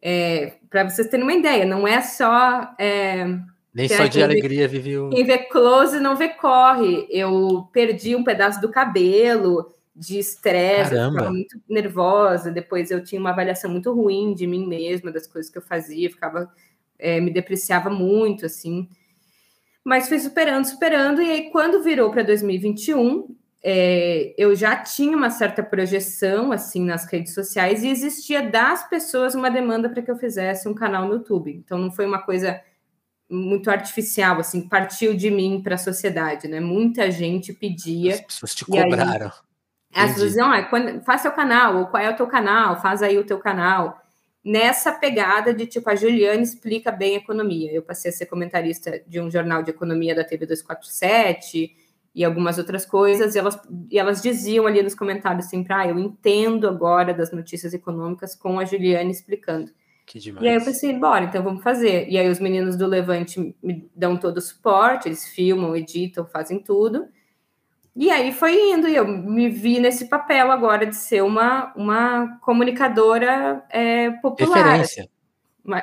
[0.00, 2.74] É, Para vocês terem uma ideia, não é só.
[2.78, 3.26] É,
[3.74, 5.10] Nem só de alegria vive o.
[5.10, 7.06] Quem vê close não vê corre.
[7.10, 12.50] Eu perdi um pedaço do cabelo de estresse, eu ficava muito nervosa.
[12.50, 16.10] Depois eu tinha uma avaliação muito ruim de mim mesma, das coisas que eu fazia,
[16.10, 16.50] ficava,
[16.98, 18.88] é, me depreciava muito, assim.
[19.84, 25.30] Mas fui superando, superando, e aí quando virou para 2021, é, eu já tinha uma
[25.30, 30.16] certa projeção assim nas redes sociais e existia das pessoas uma demanda para que eu
[30.16, 31.50] fizesse um canal no YouTube.
[31.50, 32.60] Então não foi uma coisa
[33.30, 36.60] muito artificial, assim, partiu de mim para a sociedade, né?
[36.60, 38.14] Muita gente pedia.
[38.14, 39.26] As pessoas te cobraram.
[39.26, 39.32] Aí,
[39.94, 43.18] as pessoas ah, quando, faz seu canal, ou qual é o teu canal, faz aí
[43.18, 44.00] o teu canal.
[44.44, 47.72] Nessa pegada de tipo, a Juliane explica bem a economia.
[47.72, 51.74] Eu passei a ser comentarista de um jornal de economia da TV 247
[52.14, 53.58] e algumas outras coisas, e elas,
[53.90, 58.60] e elas diziam ali nos comentários sempre, ah, eu entendo agora das notícias econômicas com
[58.60, 59.72] a Juliane explicando.
[60.06, 60.44] Que demais.
[60.44, 62.08] E aí eu pensei, bora, então vamos fazer.
[62.08, 66.60] E aí os meninos do Levante me dão todo o suporte, eles filmam, editam, fazem
[66.60, 67.08] tudo.
[67.96, 72.38] E aí foi indo, e eu me vi nesse papel agora de ser uma, uma
[72.40, 74.78] comunicadora é, popular.
[74.78, 75.08] Referência.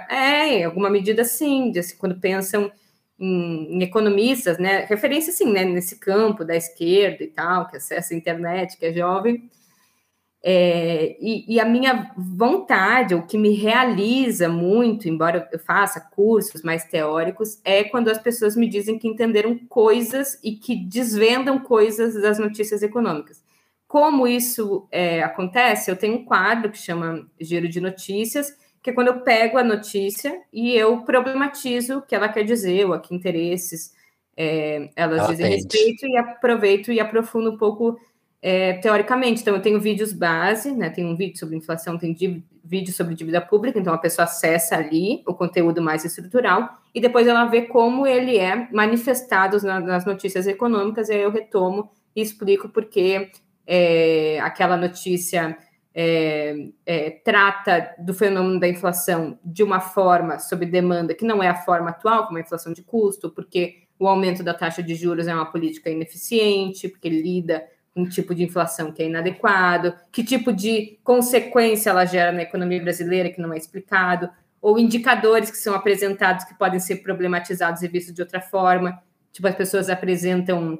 [0.09, 2.71] É, em alguma medida sim, de, assim, quando pensam
[3.17, 4.85] em, em, economistas, né?
[4.85, 5.63] Referência, sim, né?
[5.63, 9.49] Nesse campo da esquerda e tal, que acessa a internet, que é jovem.
[10.43, 16.63] É, e, e, a minha vontade, o que me realiza muito, embora eu faça cursos
[16.63, 22.19] mais teóricos, é quando as pessoas me dizem que entenderam coisas e que desvendam coisas
[22.19, 23.43] das notícias econômicas.
[23.87, 25.91] Como isso é, acontece?
[25.91, 29.63] Eu tenho um quadro que chama Giro de Notícias, que é quando eu pego a
[29.63, 33.93] notícia e eu problematizo o que ela quer dizer, ou a que interesses
[34.35, 37.99] é, elas ela dizem respeito, e aproveito e aprofundo um pouco
[38.41, 39.41] é, teoricamente.
[39.41, 40.89] Então, eu tenho vídeos base, né?
[40.89, 42.13] Tem um vídeo sobre inflação, tem
[42.63, 47.27] vídeo sobre dívida pública, então a pessoa acessa ali o conteúdo mais estrutural e depois
[47.27, 52.69] ela vê como ele é manifestado nas notícias econômicas, e aí eu retomo e explico
[52.69, 53.29] porque
[53.67, 55.57] é, aquela notícia
[55.93, 61.49] é, é, trata do fenômeno da inflação de uma forma sob demanda que não é
[61.49, 65.27] a forma atual, como a inflação de custo, porque o aumento da taxa de juros
[65.27, 67.63] é uma política ineficiente, porque lida
[67.95, 72.81] um tipo de inflação que é inadequado, que tipo de consequência ela gera na economia
[72.81, 74.29] brasileira que não é explicado,
[74.61, 79.47] ou indicadores que são apresentados que podem ser problematizados e vistos de outra forma, tipo
[79.47, 80.79] as pessoas apresentam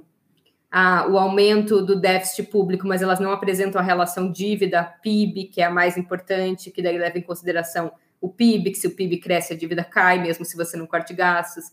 [0.71, 5.65] a, o aumento do déficit público, mas elas não apresentam a relação dívida-PIB, que é
[5.65, 7.91] a mais importante, que daí leva em consideração
[8.21, 11.13] o PIB, que se o PIB cresce, a dívida cai, mesmo se você não corte
[11.13, 11.65] gastos.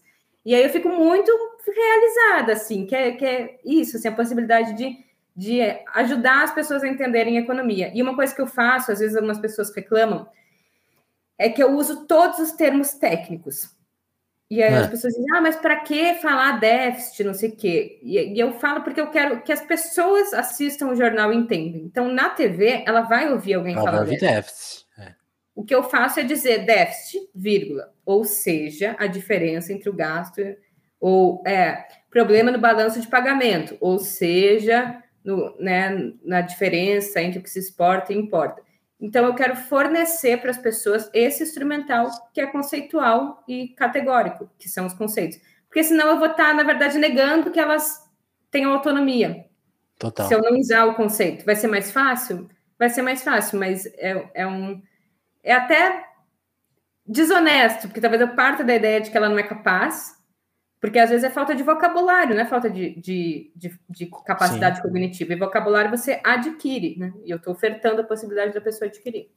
[0.45, 1.31] E aí eu fico muito
[1.67, 4.97] realizada, assim, que é, que é isso, assim, a possibilidade de,
[5.39, 5.61] de
[5.95, 7.93] ajudar as pessoas a entenderem a economia.
[7.95, 10.29] E uma coisa que eu faço, às vezes algumas pessoas reclamam,
[11.39, 13.71] é que eu uso todos os termos técnicos.
[14.51, 14.79] E aí é.
[14.79, 18.01] as pessoas dizem, ah, mas para que falar déficit, não sei o quê?
[18.03, 21.83] E, e, eu falo porque eu quero que as pessoas assistam o jornal e entendam.
[21.83, 24.27] Então, na TV, ela vai ouvir alguém ela falar déficit.
[24.27, 24.87] déficit.
[24.99, 25.15] É.
[25.55, 30.43] O que eu faço é dizer déficit, vírgula, ou seja, a diferença entre o gasto
[30.99, 37.43] ou é, problema no balanço de pagamento, ou seja, no, né, na diferença entre o
[37.43, 38.63] que se exporta e importa.
[38.99, 44.71] Então, eu quero fornecer para as pessoas esse instrumental que é conceitual e categórico, que
[44.71, 45.39] são os conceitos.
[45.69, 48.03] Porque senão eu vou estar, na verdade, negando que elas
[48.51, 49.45] tenham autonomia.
[49.99, 50.27] Total.
[50.27, 52.49] Se eu não usar o conceito, vai ser mais fácil?
[52.79, 54.81] Vai ser mais fácil, mas é, é um.
[55.43, 56.05] É até
[57.07, 60.18] desonesto, porque talvez eu parta da ideia de que ela não é capaz,
[60.81, 64.77] porque às vezes é falta de vocabulário, não é falta de, de, de, de capacidade
[64.77, 64.83] Sim.
[64.83, 65.33] cognitiva.
[65.33, 67.13] E vocabulário você adquire, né?
[67.25, 69.31] E eu estou ofertando a possibilidade da pessoa adquirir.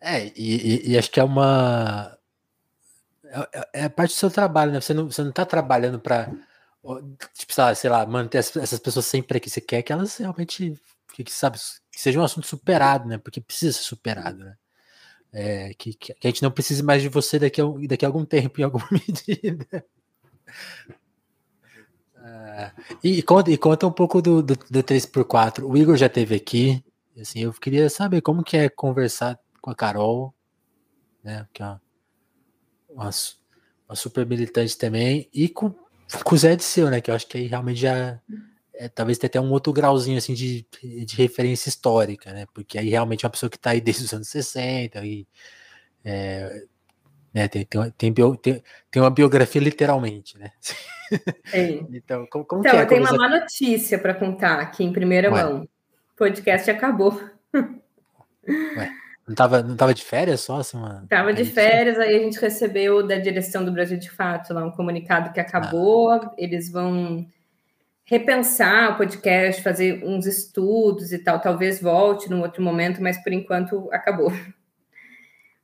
[0.00, 2.16] É, e, e, acho que é uma.
[3.24, 4.80] É, é, é, parte do seu trabalho, né?
[4.80, 6.30] Você não, você não tá trabalhando para
[7.34, 10.74] tipo, sei lá, manter essas pessoas sempre que você quer que elas realmente,
[11.12, 11.58] que, sabe,
[11.90, 13.18] que seja um assunto superado, né?
[13.18, 14.56] Porque precisa ser superado, né?
[15.30, 18.24] É, que, que a gente não precise mais de você daqui a, daqui a algum
[18.24, 19.84] tempo, em alguma medida.
[22.16, 25.64] Uh, e, conta, e conta um pouco do, do, do 3x4.
[25.64, 26.84] O Igor já teve aqui.
[27.20, 30.34] Assim, eu queria saber como que é conversar com a Carol,
[31.22, 31.46] né?
[31.52, 31.80] Que é uma,
[32.90, 33.10] uma,
[33.88, 35.74] uma super militante também, e com,
[36.24, 37.00] com o Zé de Seu, né?
[37.00, 38.20] Que eu acho que aí realmente já
[38.78, 40.64] é, talvez tenha até um outro grauzinho assim de,
[41.04, 42.46] de referência histórica, né?
[42.54, 45.26] Porque aí realmente é uma pessoa que está aí desde os anos 60 e
[46.04, 46.64] é,
[47.32, 47.48] né?
[47.48, 50.50] Tem, tem, tem, bio, tem, tem, uma biografia literalmente, né?
[51.50, 51.86] Tem.
[51.92, 52.82] então, como, como então, é?
[52.82, 55.42] eu tenho uma má notícia para contar aqui em primeira Ué.
[55.42, 55.68] mão.
[56.16, 57.20] podcast acabou.
[57.54, 58.90] Ué,
[59.26, 60.60] não tava, não tava de férias só?
[60.60, 61.04] Assim, uma...
[61.08, 64.70] Tava de férias, aí a gente recebeu da direção do Brasil de Fato lá um
[64.70, 66.32] comunicado que acabou, ah.
[66.38, 67.26] eles vão
[68.08, 73.34] repensar o podcast, fazer uns estudos e tal, talvez volte num outro momento, mas por
[73.34, 74.32] enquanto acabou.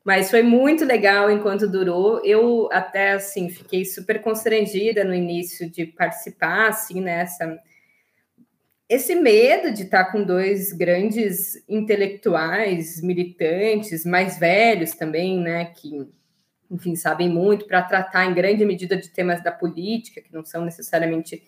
[0.05, 2.23] Mas foi muito legal enquanto durou.
[2.25, 7.59] Eu até assim fiquei super constrangida no início de participar assim nessa
[8.87, 16.07] esse medo de estar com dois grandes intelectuais, militantes, mais velhos também, né, que
[16.71, 20.65] enfim, sabem muito para tratar em grande medida de temas da política, que não são
[20.65, 21.43] necessariamente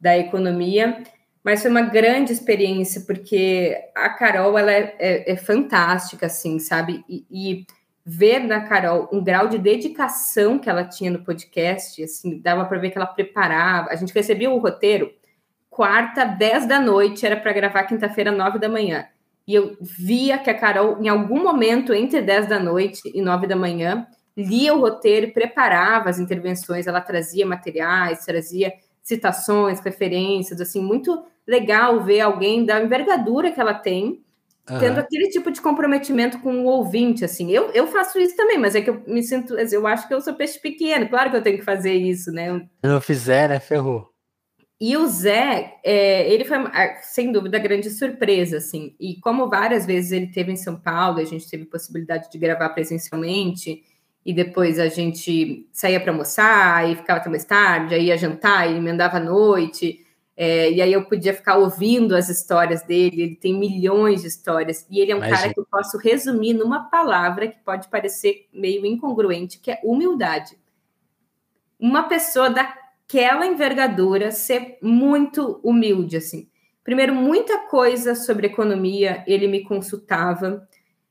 [0.00, 1.02] da economia,
[1.42, 7.04] mas foi uma grande experiência porque a Carol ela é, é, é fantástica, assim, sabe?
[7.08, 7.66] E, e
[8.10, 12.78] ver na Carol um grau de dedicação que ela tinha no podcast, assim, dava para
[12.78, 13.90] ver que ela preparava.
[13.90, 15.12] A gente recebia o roteiro
[15.68, 19.06] quarta, 10 da noite, era para gravar quinta-feira, 9 da manhã.
[19.46, 23.46] E eu via que a Carol, em algum momento, entre 10 da noite e 9
[23.46, 26.86] da manhã, lia o roteiro e preparava as intervenções.
[26.86, 33.74] Ela trazia materiais, trazia citações, referências, assim, muito legal ver alguém da envergadura que ela
[33.74, 34.22] tem
[34.70, 34.78] Uhum.
[34.78, 37.50] Tendo aquele tipo de comprometimento com o ouvinte, assim.
[37.50, 39.54] Eu, eu faço isso também, mas é que eu me sinto.
[39.56, 42.58] Eu acho que eu sou peixe pequeno, claro que eu tenho que fazer isso, né?
[42.84, 43.60] Se não fizer, né?
[43.60, 44.08] Ferrou.
[44.80, 46.56] E o Zé, é, ele foi,
[47.02, 48.94] sem dúvida, grande surpresa, assim.
[49.00, 52.68] E como várias vezes ele teve em São Paulo, a gente teve possibilidade de gravar
[52.68, 53.82] presencialmente,
[54.24, 58.70] e depois a gente saía para almoçar, e ficava até mais tarde, aí ia jantar,
[58.70, 60.06] e emendava a noite.
[60.40, 64.86] É, e aí eu podia ficar ouvindo as histórias dele, ele tem milhões de histórias,
[64.88, 65.36] e ele é um Imagina.
[65.36, 70.56] cara que eu posso resumir numa palavra que pode parecer meio incongruente, que é humildade.
[71.76, 76.48] Uma pessoa daquela envergadura ser muito humilde, assim.
[76.84, 80.68] Primeiro, muita coisa sobre economia ele me consultava,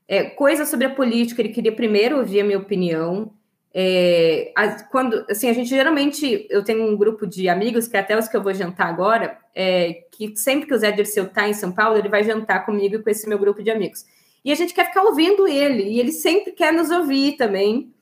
[0.08, 3.34] é, coisa sobre a política, ele queria primeiro ouvir a minha opinião,
[3.72, 4.52] é,
[4.90, 8.26] quando, assim, a gente geralmente, eu tenho um grupo de amigos, que é até os
[8.26, 11.70] que eu vou jantar agora, é, que sempre que o Zé Dirceu está em São
[11.70, 14.06] Paulo, ele vai jantar comigo e com esse meu grupo de amigos.
[14.44, 17.92] E a gente quer ficar ouvindo ele, e ele sempre quer nos ouvir também.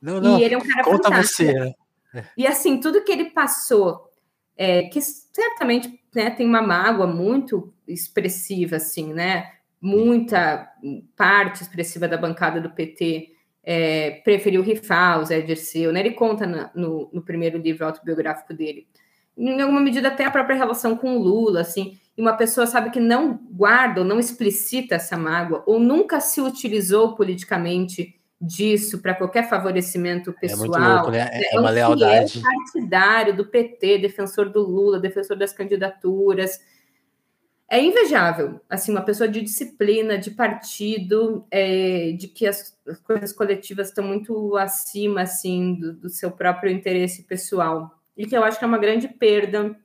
[0.00, 1.42] Não, não, e ele é um cara conta fantástico.
[1.44, 1.52] você.
[1.52, 1.74] Né?
[2.36, 4.10] E assim, tudo que ele passou,
[4.56, 9.52] é, que certamente né, tem uma mágoa muito expressiva, assim, né?
[9.80, 10.70] Muita
[11.16, 13.29] parte expressiva da bancada do PT
[13.62, 16.00] é, preferiu rifar o Zé Dirceu, né?
[16.00, 18.86] Ele conta na, no, no, primeiro livro autobiográfico dele.
[19.36, 22.90] Em alguma medida, até a própria relação com o Lula, assim, e uma pessoa sabe
[22.90, 29.14] que não guarda ou não explicita essa mágoa, ou nunca se utilizou politicamente disso para
[29.14, 30.64] qualquer favorecimento pessoal.
[30.64, 31.28] É muito louco, né?
[31.30, 32.38] É, é uma lealdade.
[32.38, 36.60] É partidário do PT, defensor do Lula, defensor das candidaturas
[37.72, 43.32] é invejável, assim, uma pessoa de disciplina, de partido, é, de que as, as, coisas
[43.32, 47.96] coletivas estão muito acima, assim, do, do, seu próprio interesse pessoal.
[48.16, 49.76] E que eu acho que é uma grande perda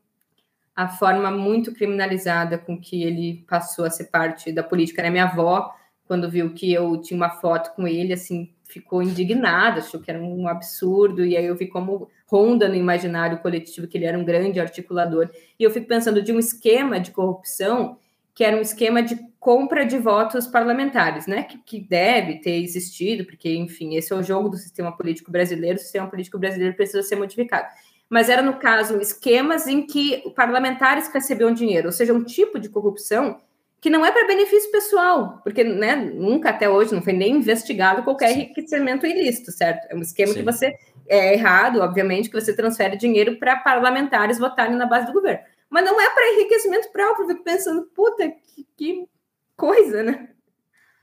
[0.76, 5.04] a forma muito criminalizada com que ele passou a ser parte da política.
[5.04, 5.12] Né?
[5.12, 5.72] Minha avó,
[6.08, 10.20] quando viu que eu tinha uma foto com ele, assim, ficou indignada, achou que era
[10.20, 14.26] um absurdo, e aí eu vi como ronda no imaginário coletivo que ele era um
[14.26, 15.30] grande articulador.
[15.60, 17.98] E eu fico pensando de um esquema de corrupção
[18.34, 21.44] que era um esquema de compra de votos parlamentares, né?
[21.44, 25.78] Que, que, deve ter existido, porque, enfim, esse é o jogo do sistema político brasileiro,
[25.78, 27.68] o sistema político brasileiro precisa ser modificado.
[28.10, 32.68] Mas era, no caso, esquemas em que parlamentares recebiam dinheiro, ou seja, um tipo de
[32.68, 33.40] corrupção
[33.82, 38.04] que não é para benefício pessoal, porque né, nunca até hoje não foi nem investigado
[38.04, 38.42] qualquer Sim.
[38.42, 39.86] enriquecimento ilícito, certo?
[39.92, 40.40] É um esquema Sim.
[40.40, 40.76] que você
[41.08, 45.44] é errado, obviamente, que você transfere dinheiro para parlamentares votarem na base do governo.
[45.70, 49.08] Mas não é para enriquecimento próprio, eu fico pensando, puta, que, que
[49.56, 50.30] coisa, né?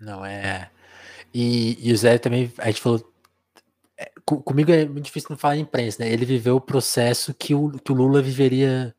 [0.01, 0.71] Não é.
[1.33, 3.13] E, e, o Zé também, a gente falou.
[3.97, 6.11] É, comigo é muito difícil não falar em imprensa, né?
[6.11, 8.95] Ele viveu o processo que o, que o Lula viveria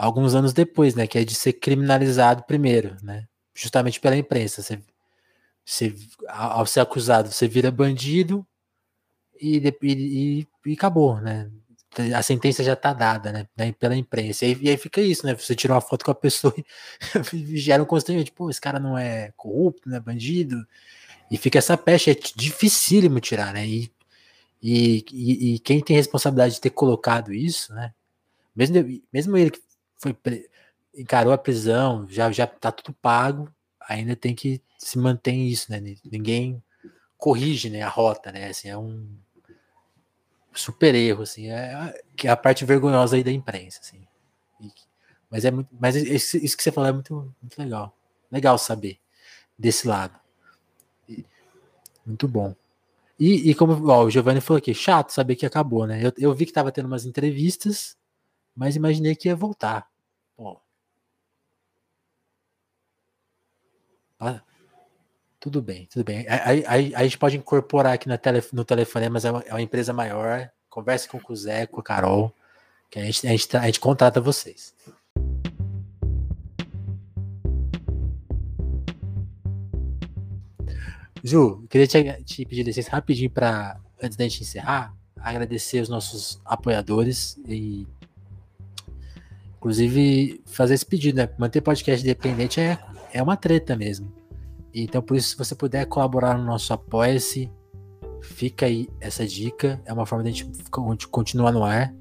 [0.00, 1.06] alguns anos depois, né?
[1.06, 3.26] Que é de ser criminalizado primeiro, né?
[3.54, 4.62] Justamente pela imprensa.
[4.62, 4.80] Você,
[5.64, 5.94] você,
[6.28, 8.46] ao ser acusado, você vira bandido
[9.40, 11.50] e, e, e acabou, né?
[12.16, 13.72] A sentença já tá dada, né?
[13.78, 14.46] Pela imprensa.
[14.46, 15.34] E e aí fica isso, né?
[15.34, 16.54] Você tira uma foto com a pessoa
[17.34, 18.32] e gera um constrangimento.
[18.32, 20.56] Pô, esse cara não é corrupto, não é bandido.
[21.30, 23.66] E fica essa peste, é dificílimo tirar, né?
[23.66, 23.92] E,
[24.62, 27.92] e, e, e, quem tem responsabilidade de ter colocado isso, né?
[28.54, 29.60] Mesmo, mesmo ele que
[30.00, 30.16] foi
[30.94, 33.48] encarou a prisão, já já tá tudo pago,
[33.80, 35.80] ainda tem que se manter isso, né?
[36.04, 36.62] Ninguém
[37.16, 38.48] corrige, né, a rota, né?
[38.48, 39.06] Assim, é um
[40.52, 44.00] super erro, assim, é, que é a parte vergonhosa aí da imprensa, assim.
[44.60, 44.72] E,
[45.30, 47.94] mas é muito, mas isso, que você falou é muito, muito legal.
[48.32, 48.98] legal saber
[49.58, 50.18] desse lado.
[52.04, 52.54] Muito bom.
[53.18, 56.00] E, e como ó, o Giovanni falou aqui, chato saber que acabou, né?
[56.02, 57.96] Eu, eu vi que tava tendo umas entrevistas,
[58.54, 59.90] mas imaginei que ia voltar.
[64.20, 64.42] Ah,
[65.40, 66.26] tudo bem, tudo bem.
[66.28, 69.62] Aí, aí, a gente pode incorporar aqui tele, no telefone, mas é uma, é uma
[69.62, 70.50] empresa maior.
[70.68, 72.34] Converse com o Zé, com a Carol,
[72.90, 74.74] que a gente, a gente, a gente contrata vocês.
[81.24, 86.40] Ju, queria te, te pedir licença rapidinho para, antes da gente encerrar, agradecer os nossos
[86.44, 87.86] apoiadores e,
[89.60, 91.28] inclusive, fazer esse pedido, né?
[91.38, 92.78] Manter podcast independente é,
[93.12, 94.10] é uma treta mesmo.
[94.72, 97.52] Então, por isso, se você puder colaborar no nosso Apoia-se,
[98.22, 99.78] fica aí essa dica.
[99.84, 101.94] É uma forma de a gente continuar no ar.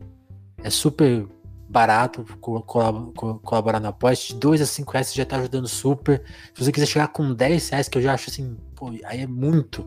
[0.64, 1.28] É super
[1.68, 6.24] barato colaborar no apoia De 2 a 5 reais você já tá ajudando super.
[6.54, 9.28] Se você quiser chegar com 10 reais, que eu já acho assim, pô, aí é
[9.28, 9.86] muito.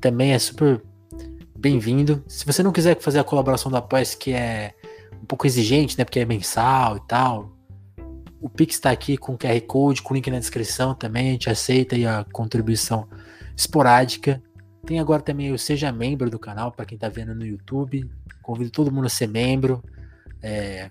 [0.00, 0.80] Também é super
[1.58, 2.22] bem-vindo.
[2.28, 4.72] Se você não quiser fazer a colaboração do apoia que é
[5.22, 6.04] um pouco exigente, né?
[6.04, 7.56] Porque é mensal e tal.
[8.40, 11.28] O Pix está aqui com QR Code, com link na descrição também.
[11.28, 13.06] A gente aceita aí a contribuição
[13.56, 14.42] esporádica.
[14.86, 18.10] Tem agora também o Seja Membro do canal, para quem está vendo no YouTube.
[18.42, 19.82] Convido todo mundo a ser membro.
[20.42, 20.90] É,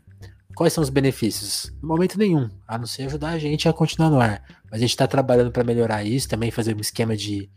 [0.55, 1.73] quais são os benefícios?
[1.82, 4.43] No momento nenhum, a não ser ajudar a gente a continuar no ar.
[4.65, 7.49] Mas a gente está trabalhando para melhorar isso, também fazer um esquema de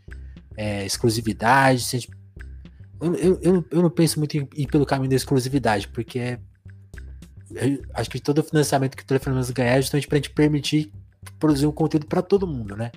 [0.57, 2.07] é, exclusividade.
[2.99, 6.39] Eu, eu, eu, não penso muito em ir pelo caminho da exclusividade, porque é,
[7.93, 10.91] acho que todo o financiamento que o Telefonemas ganhar é justamente para a gente permitir
[11.39, 12.91] produzir um conteúdo para todo mundo, né?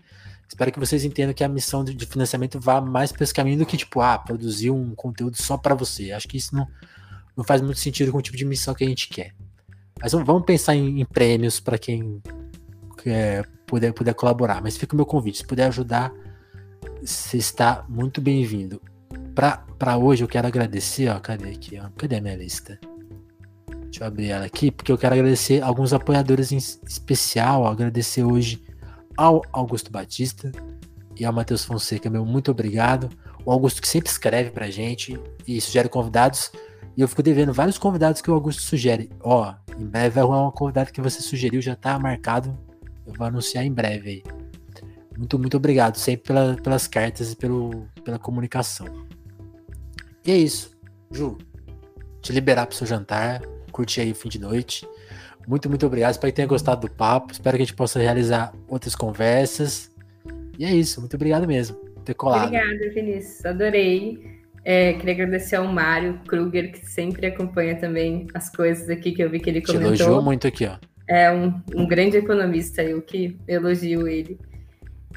[0.48, 3.66] Espero que vocês entendam que a missão de financiamento vá mais para esse caminho do
[3.66, 6.12] que, tipo, ah, produzir um conteúdo só para você.
[6.12, 6.66] Acho que isso não,
[7.36, 9.34] não faz muito sentido com o tipo de missão que a gente quer.
[10.00, 12.22] Mas vamos pensar em, em prêmios para quem
[13.04, 14.62] é, puder, puder colaborar.
[14.62, 15.38] Mas fica o meu convite.
[15.38, 16.12] Se puder ajudar,
[17.02, 18.80] você está muito bem-vindo.
[19.34, 21.78] Para hoje eu quero agradecer, ó, cadê aqui?
[21.78, 22.78] Ó, cadê a minha lista?
[23.96, 27.66] Deixa eu abrir ela aqui, porque eu quero agradecer alguns apoiadores em especial.
[27.66, 28.62] Agradecer hoje
[29.16, 30.52] ao Augusto Batista
[31.18, 33.08] e ao Matheus Fonseca, meu muito obrigado.
[33.42, 35.18] O Augusto que sempre escreve pra gente
[35.48, 36.52] e sugere convidados.
[36.94, 39.08] E eu fico devendo vários convidados que o Augusto sugere.
[39.22, 42.54] Ó, em breve vai rolar um convidado que você sugeriu, já tá marcado.
[43.06, 44.22] Eu vou anunciar em breve aí.
[45.16, 48.86] Muito, muito obrigado sempre pela, pelas cartas e pelo, pela comunicação.
[50.22, 50.76] E é isso.
[51.10, 51.38] Ju,
[52.20, 53.40] te liberar pro seu jantar,
[53.76, 54.88] curtir aí o fim de noite.
[55.46, 56.12] Muito, muito obrigado.
[56.12, 57.32] Espero que tenha gostado do papo.
[57.32, 59.90] Espero que a gente possa realizar outras conversas.
[60.58, 60.98] E é isso.
[61.00, 62.46] Muito obrigado mesmo por ter colado.
[62.46, 63.44] Obrigada, Vinícius.
[63.44, 64.34] Adorei.
[64.64, 69.30] É, queria agradecer ao Mário Kruger, que sempre acompanha também as coisas aqui que eu
[69.30, 69.92] vi que ele comentou.
[69.94, 70.76] Te elogiou muito aqui, ó.
[71.08, 74.40] É um, um grande economista, eu que elogio ele.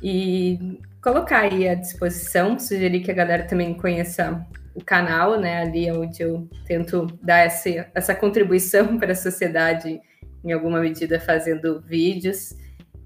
[0.04, 4.46] E colocar aí à disposição, sugerir que a galera também conheça
[4.80, 5.62] canal, né?
[5.62, 10.00] Ali é onde eu tento dar essa, essa contribuição para a sociedade,
[10.44, 12.56] em alguma medida, fazendo vídeos.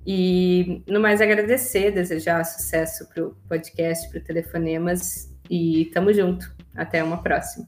[0.06, 6.54] E no mais agradecer, desejar sucesso para o podcast, para o Telefonemas e tamo junto.
[6.76, 7.68] Até uma próxima.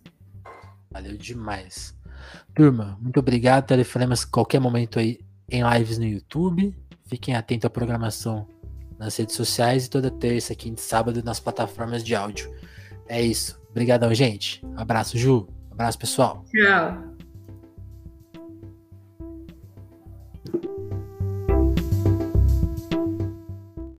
[0.91, 1.95] Valeu demais.
[2.53, 3.67] Turma, muito obrigado.
[3.67, 6.75] Telefonemas qualquer momento aí em lives no YouTube.
[7.05, 8.47] Fiquem atentos à programação
[8.97, 12.51] nas redes sociais e toda terça, quinta e sábado nas plataformas de áudio.
[13.07, 13.61] É isso.
[13.75, 14.63] Obrigadão, gente.
[14.77, 15.49] Abraço, Ju.
[15.69, 16.45] Abraço, pessoal.
[16.49, 17.14] Tchau.